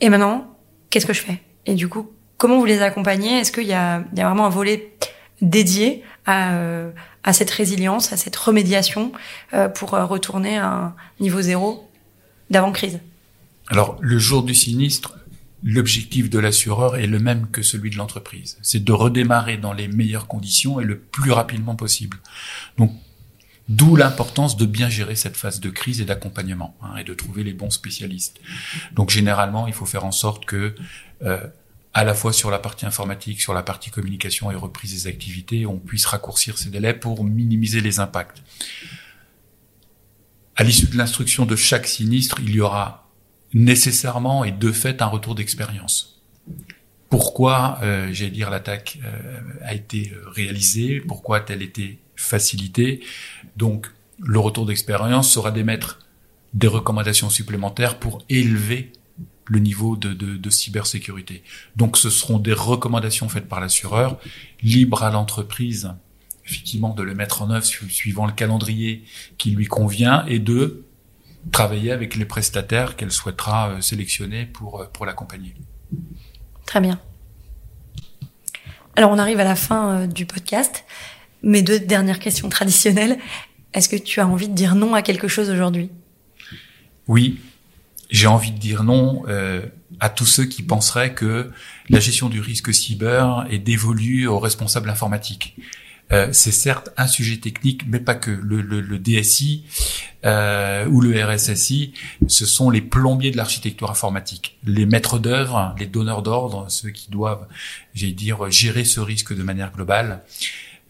et 0.00 0.08
maintenant, 0.08 0.56
qu'est-ce 0.88 1.04
que 1.04 1.12
je 1.12 1.20
fais? 1.20 1.42
Et 1.68 1.74
du 1.74 1.86
coup, 1.86 2.10
comment 2.38 2.58
vous 2.58 2.64
les 2.64 2.80
accompagnez? 2.80 3.40
Est-ce 3.40 3.52
qu'il 3.52 3.66
y 3.66 3.74
a, 3.74 4.02
vraiment 4.16 4.46
un 4.46 4.50
volet 4.50 4.94
dédié 5.42 6.02
à, 6.24 6.54
euh, 6.54 6.90
cette 7.32 7.50
résilience, 7.50 8.10
à 8.14 8.16
cette 8.16 8.36
remédiation 8.36 9.12
euh, 9.52 9.68
pour 9.68 9.92
euh, 9.92 10.06
retourner 10.06 10.56
à 10.56 10.66
un 10.66 10.94
niveau 11.20 11.42
zéro 11.42 11.86
d'avant-crise 12.48 13.00
Alors, 13.68 13.98
le 14.00 14.18
jour 14.18 14.42
du 14.44 14.54
sinistre, 14.54 15.18
l'objectif 15.62 16.30
de 16.30 16.38
l'assureur 16.38 16.96
est 16.96 17.06
le 17.06 17.18
même 17.18 17.48
que 17.50 17.60
celui 17.60 17.90
de 17.90 17.96
l'entreprise. 17.96 18.56
C'est 18.62 18.82
de 18.82 18.92
redémarrer 18.92 19.58
dans 19.58 19.74
les 19.74 19.88
meilleures 19.88 20.26
conditions 20.26 20.80
et 20.80 20.84
le 20.84 20.98
plus 20.98 21.32
rapidement 21.32 21.76
possible. 21.76 22.16
Donc, 22.78 22.92
D'où 23.68 23.96
l'importance 23.96 24.56
de 24.56 24.64
bien 24.64 24.88
gérer 24.88 25.14
cette 25.14 25.36
phase 25.36 25.60
de 25.60 25.68
crise 25.68 26.00
et 26.00 26.06
d'accompagnement 26.06 26.74
hein, 26.80 26.96
et 26.96 27.04
de 27.04 27.12
trouver 27.12 27.44
les 27.44 27.52
bons 27.52 27.68
spécialistes. 27.68 28.40
Donc 28.92 29.10
généralement, 29.10 29.66
il 29.66 29.74
faut 29.74 29.84
faire 29.84 30.06
en 30.06 30.10
sorte 30.10 30.46
que 30.46 30.74
euh, 31.22 31.46
à 31.94 32.04
la 32.04 32.14
fois 32.14 32.32
sur 32.32 32.50
la 32.50 32.58
partie 32.58 32.86
informatique, 32.86 33.40
sur 33.40 33.54
la 33.54 33.62
partie 33.62 33.90
communication 33.90 34.50
et 34.50 34.54
reprise 34.54 34.92
des 34.92 35.08
activités, 35.08 35.66
on 35.66 35.78
puisse 35.78 36.06
raccourcir 36.06 36.58
ces 36.58 36.70
délais 36.70 36.94
pour 36.94 37.24
minimiser 37.24 37.80
les 37.80 37.98
impacts. 37.98 38.42
À 40.56 40.64
l'issue 40.64 40.86
de 40.86 40.96
l'instruction 40.96 41.46
de 41.46 41.56
chaque 41.56 41.86
sinistre, 41.86 42.38
il 42.40 42.54
y 42.54 42.60
aura 42.60 43.08
nécessairement 43.54 44.44
et 44.44 44.52
de 44.52 44.72
fait 44.72 45.00
un 45.02 45.06
retour 45.06 45.34
d'expérience. 45.34 46.20
Pourquoi, 47.08 47.78
euh, 47.82 48.10
j'allais 48.12 48.30
dire, 48.30 48.50
l'attaque 48.50 48.98
euh, 49.04 49.40
a 49.62 49.74
été 49.74 50.12
réalisée, 50.34 51.00
pourquoi 51.00 51.38
a-t-elle 51.38 51.62
été 51.62 51.98
facilitée? 52.16 53.00
Donc, 53.56 53.90
le 54.18 54.38
retour 54.38 54.66
d'expérience 54.66 55.32
sera 55.32 55.50
d'émettre 55.50 56.00
des 56.54 56.66
recommandations 56.66 57.30
supplémentaires 57.30 57.98
pour 57.98 58.24
élever 58.28 58.92
le 59.48 59.58
niveau 59.58 59.96
de, 59.96 60.12
de, 60.12 60.36
de, 60.36 60.50
cybersécurité. 60.50 61.42
Donc 61.76 61.96
ce 61.96 62.10
seront 62.10 62.38
des 62.38 62.52
recommandations 62.52 63.28
faites 63.28 63.48
par 63.48 63.60
l'assureur, 63.60 64.18
libre 64.62 65.02
à 65.02 65.10
l'entreprise 65.10 65.90
effectivement 66.48 66.94
de 66.94 67.02
le 67.02 67.14
mettre 67.14 67.42
en 67.42 67.50
œuvre 67.50 67.64
suivant 67.64 68.26
le 68.26 68.32
calendrier 68.32 69.04
qui 69.36 69.50
lui 69.50 69.66
convient 69.66 70.24
et 70.26 70.38
de 70.38 70.84
travailler 71.52 71.92
avec 71.92 72.16
les 72.16 72.24
prestataires 72.24 72.96
qu'elle 72.96 73.12
souhaitera 73.12 73.70
euh, 73.70 73.80
sélectionner 73.80 74.46
pour, 74.46 74.80
euh, 74.80 74.86
pour 74.92 75.06
l'accompagner. 75.06 75.54
Très 76.64 76.80
bien. 76.80 76.98
Alors 78.96 79.10
on 79.10 79.18
arrive 79.18 79.40
à 79.40 79.44
la 79.44 79.56
fin 79.56 79.90
euh, 79.90 80.06
du 80.06 80.26
podcast. 80.26 80.84
Mes 81.42 81.62
deux 81.62 81.78
dernières 81.78 82.18
questions 82.18 82.48
traditionnelles. 82.48 83.18
Est-ce 83.74 83.88
que 83.88 83.96
tu 83.96 84.20
as 84.20 84.26
envie 84.26 84.48
de 84.48 84.54
dire 84.54 84.74
non 84.74 84.94
à 84.94 85.02
quelque 85.02 85.28
chose 85.28 85.50
aujourd'hui? 85.50 85.90
Oui, 87.06 87.38
j'ai 88.08 88.26
envie 88.26 88.52
de 88.52 88.58
dire 88.58 88.84
non 88.84 89.22
euh, 89.28 89.62
à 90.00 90.08
tous 90.08 90.26
ceux 90.26 90.44
qui 90.44 90.62
penseraient 90.62 91.14
que 91.14 91.50
la 91.88 92.00
gestion 92.00 92.28
du 92.28 92.40
risque 92.40 92.72
cyber 92.72 93.46
est 93.50 93.58
dévolue 93.58 94.26
aux 94.26 94.38
responsables 94.38 94.88
informatiques. 94.88 95.56
Euh, 96.10 96.28
c'est 96.32 96.52
certes 96.52 96.90
un 96.96 97.06
sujet 97.06 97.36
technique, 97.36 97.82
mais 97.86 98.00
pas 98.00 98.14
que. 98.14 98.30
Le, 98.30 98.62
le, 98.62 98.80
le 98.80 98.98
DSI 98.98 99.64
euh, 100.24 100.86
ou 100.86 101.00
le 101.00 101.22
RSSI, 101.22 101.92
ce 102.26 102.46
sont 102.46 102.70
les 102.70 102.80
plombiers 102.80 103.30
de 103.30 103.36
l'architecture 103.36 103.90
informatique, 103.90 104.58
les 104.64 104.86
maîtres 104.86 105.18
d'œuvre, 105.18 105.74
les 105.78 105.86
donneurs 105.86 106.22
d'ordre, 106.22 106.66
ceux 106.70 106.90
qui 106.90 107.10
doivent, 107.10 107.46
j'ai 107.94 108.12
dire, 108.12 108.50
gérer 108.50 108.84
ce 108.84 109.00
risque 109.00 109.36
de 109.36 109.42
manière 109.42 109.72
globale. 109.72 110.22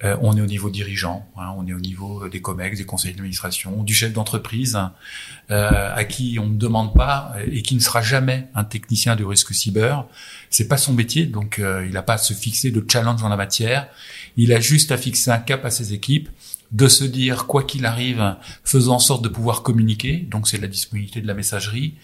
Euh, 0.05 0.17
on 0.21 0.37
est 0.37 0.41
au 0.41 0.47
niveau 0.47 0.71
dirigeant, 0.71 1.27
hein, 1.37 1.53
on 1.57 1.67
est 1.67 1.73
au 1.73 1.81
niveau 1.81 2.29
des 2.29 2.41
COMEX, 2.41 2.79
des 2.79 2.85
conseils 2.85 3.13
d'administration, 3.13 3.83
du 3.83 3.95
chef 3.95 4.13
d'entreprise, 4.13 4.79
euh, 5.51 5.95
à 5.95 6.05
qui 6.05 6.39
on 6.41 6.47
ne 6.47 6.57
demande 6.57 6.95
pas 6.95 7.35
et 7.51 7.63
qui 7.63 7.75
ne 7.75 7.81
sera 7.81 8.01
jamais 8.01 8.49
un 8.55 8.65
technicien 8.65 9.17
du 9.17 9.25
risque 9.25 9.53
cyber. 9.53 10.07
C'est 10.51 10.69
pas 10.69 10.77
son 10.77 10.93
métier, 10.93 11.27
donc 11.27 11.59
euh, 11.59 11.85
il 11.85 11.93
n'a 11.93 12.03
pas 12.03 12.15
à 12.15 12.19
se 12.19 12.33
fixer 12.33 12.71
de 12.71 12.85
challenge 12.89 13.23
en 13.25 13.29
la 13.29 13.37
matière. 13.37 13.89
Il 14.37 14.53
a 14.53 14.61
juste 14.61 14.93
à 14.93 14.97
fixer 14.97 15.33
un 15.33 15.39
cap 15.39 15.65
à 15.65 15.71
ses 15.71 15.93
équipes 15.93 16.29
de 16.71 16.87
se 16.87 17.05
dire 17.05 17.47
quoi 17.47 17.65
qu'il 17.65 17.87
arrive, 17.87 18.37
faisant 18.63 18.97
en 18.97 18.99
sorte 18.99 19.25
de 19.25 19.29
pouvoir 19.29 19.63
communiquer, 19.63 20.19
donc 20.19 20.47
c'est 20.47 20.59
la 20.59 20.69
disponibilité 20.69 21.23
de 21.23 21.27
la 21.27 21.35
messagerie, 21.35 21.95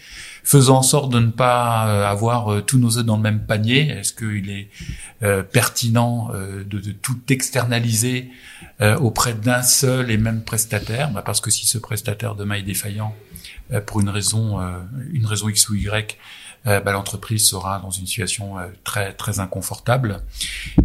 faisant 0.45 0.77
en 0.77 0.83
sorte 0.83 1.11
de 1.11 1.19
ne 1.19 1.31
pas 1.31 1.87
euh, 1.87 2.05
avoir 2.05 2.53
euh, 2.53 2.61
tous 2.61 2.77
nos 2.77 2.99
œufs 2.99 3.05
dans 3.05 3.17
le 3.17 3.23
même 3.23 3.45
panier. 3.45 3.89
Est-ce 3.89 4.13
qu'il 4.13 4.51
est, 4.51 4.69
euh, 5.23 5.41
pertinent 5.41 6.29
de, 6.31 6.91
tout 6.91 7.19
externaliser 7.29 8.29
auprès 8.99 9.33
d'un 9.33 9.63
seul 9.63 10.11
et 10.11 10.17
même 10.17 10.43
prestataire? 10.43 11.09
Bah, 11.11 11.23
Parce 11.25 11.41
que 11.41 11.49
si 11.49 11.65
ce 11.65 11.77
prestataire 11.77 12.35
demain 12.35 12.55
est 12.55 12.63
défaillant 12.63 13.15
pour 13.87 14.01
une 14.01 14.09
raison, 14.09 14.59
une 15.11 15.25
raison 15.25 15.49
X 15.49 15.69
ou 15.69 15.75
Y, 15.75 16.17
bah, 16.65 16.91
l'entreprise 16.91 17.47
sera 17.47 17.79
dans 17.79 17.89
une 17.89 18.05
situation 18.05 18.55
très 18.83 19.13
très 19.13 19.39
inconfortable. 19.39 20.21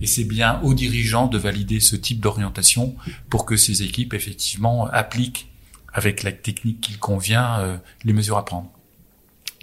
Et 0.01 0.07
c'est 0.07 0.25
bien 0.25 0.61
aux 0.63 0.73
dirigeants 0.73 1.27
de 1.27 1.37
valider 1.37 1.81
ce 1.81 1.97
type 1.97 2.21
d'orientation 2.21 2.95
pour 3.29 3.45
que 3.45 3.57
ces 3.57 3.83
équipes 3.83 4.15
effectivement 4.15 4.87
appliquent 4.87 5.51
avec 5.93 6.23
la 6.23 6.33
technique 6.33 6.81
qu'il 6.81 6.99
convient 6.99 7.81
les 8.05 8.13
mesures 8.13 8.39
à 8.39 8.45
prendre. 8.45 8.73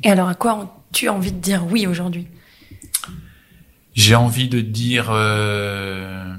Et 0.03 0.09
alors, 0.09 0.29
à 0.29 0.35
quoi 0.35 0.83
tu 0.93 1.07
as 1.07 1.13
envie 1.13 1.31
de 1.31 1.39
dire 1.39 1.65
oui 1.65 1.87
aujourd'hui? 1.87 2.27
J'ai 3.93 4.13
envie 4.13 4.47
de 4.47 4.61
dire 4.61 5.07
euh, 5.09 6.35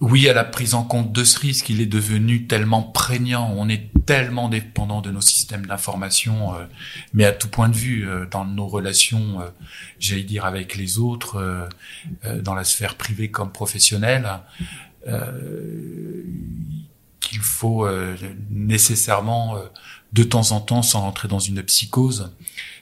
oui 0.00 0.28
à 0.28 0.34
la 0.34 0.42
prise 0.42 0.74
en 0.74 0.82
compte 0.82 1.12
de 1.12 1.22
ce 1.22 1.38
risque. 1.38 1.68
Il 1.68 1.80
est 1.80 1.86
devenu 1.86 2.48
tellement 2.48 2.82
prégnant. 2.82 3.54
On 3.56 3.68
est 3.68 3.92
tellement 4.06 4.48
dépendant 4.48 5.02
de 5.02 5.12
nos 5.12 5.20
systèmes 5.20 5.66
d'information, 5.66 6.54
euh, 6.56 6.64
mais 7.14 7.24
à 7.24 7.32
tout 7.32 7.46
point 7.46 7.68
de 7.68 7.76
vue, 7.76 8.08
euh, 8.08 8.26
dans 8.26 8.44
nos 8.44 8.66
relations, 8.66 9.38
j'allais 10.00 10.24
dire 10.24 10.44
avec 10.44 10.74
les 10.74 10.98
autres, 10.98 11.68
dans 12.42 12.54
la 12.54 12.64
sphère 12.64 12.96
privée 12.96 13.30
comme 13.30 13.52
professionnelle 13.52 14.28
qu'il 17.20 17.38
faut 17.38 17.88
nécessairement 18.50 19.58
de 20.12 20.22
temps 20.22 20.52
en 20.52 20.60
temps 20.60 20.82
sans 20.82 21.00
rentrer 21.00 21.28
dans 21.28 21.38
une 21.38 21.62
psychose, 21.62 22.30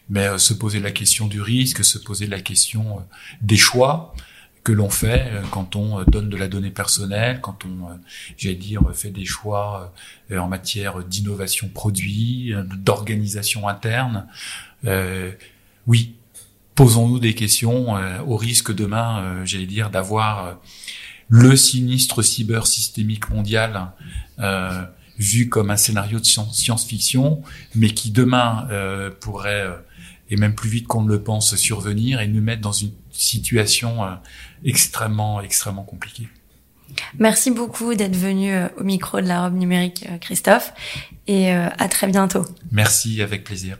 mais 0.08 0.26
euh, 0.26 0.38
se 0.38 0.54
poser 0.54 0.80
la 0.80 0.90
question 0.90 1.26
du 1.26 1.40
risque, 1.40 1.84
se 1.84 1.98
poser 1.98 2.26
la 2.26 2.40
question 2.40 2.98
euh, 2.98 3.02
des 3.40 3.56
choix 3.56 4.14
que 4.62 4.72
l'on 4.72 4.88
fait 4.88 5.26
euh, 5.26 5.42
quand 5.50 5.76
on 5.76 6.02
donne 6.04 6.28
de 6.28 6.36
la 6.36 6.48
donnée 6.48 6.70
personnelle, 6.70 7.40
quand 7.40 7.64
on, 7.64 7.98
j'allais 8.36 8.54
dire, 8.54 8.82
fait 8.94 9.10
des 9.10 9.24
choix 9.24 9.92
en 10.32 10.48
matière 10.48 11.02
d'innovation 11.04 11.68
produit, 11.68 12.54
d'organisation 12.76 13.68
interne. 13.68 14.26
oui, 15.86 16.14
posons-nous 16.74 17.18
des 17.18 17.34
questions 17.34 17.94
au 18.26 18.36
risque 18.36 18.74
demain, 18.74 19.44
j'allais 19.44 19.66
dire, 19.66 19.90
d'avoir 19.90 20.58
le 21.28 21.56
sinistre 21.56 22.22
cyber 22.22 22.66
systémique 22.66 23.28
mondial 23.28 23.92
vu 25.18 25.48
comme 25.48 25.70
un 25.70 25.76
scénario 25.76 26.18
de 26.18 26.24
science-fiction, 26.24 27.42
mais 27.74 27.90
qui 27.90 28.10
demain 28.10 28.66
euh, 28.70 29.10
pourrait, 29.20 29.62
euh, 29.62 29.74
et 30.30 30.36
même 30.36 30.54
plus 30.54 30.68
vite 30.68 30.86
qu'on 30.86 31.02
ne 31.02 31.08
le 31.08 31.22
pense, 31.22 31.54
survenir 31.56 32.20
et 32.20 32.28
nous 32.28 32.42
mettre 32.42 32.62
dans 32.62 32.72
une 32.72 32.92
situation 33.12 34.04
euh, 34.04 34.14
extrêmement, 34.64 35.40
extrêmement 35.40 35.84
compliquée. 35.84 36.28
Merci 37.18 37.50
beaucoup 37.50 37.94
d'être 37.94 38.16
venu 38.16 38.54
au 38.76 38.84
micro 38.84 39.20
de 39.20 39.26
la 39.26 39.44
robe 39.44 39.54
numérique, 39.54 40.06
Christophe, 40.20 40.72
et 41.26 41.50
à 41.50 41.88
très 41.88 42.06
bientôt. 42.06 42.44
Merci, 42.70 43.20
avec 43.20 43.42
plaisir. 43.42 43.78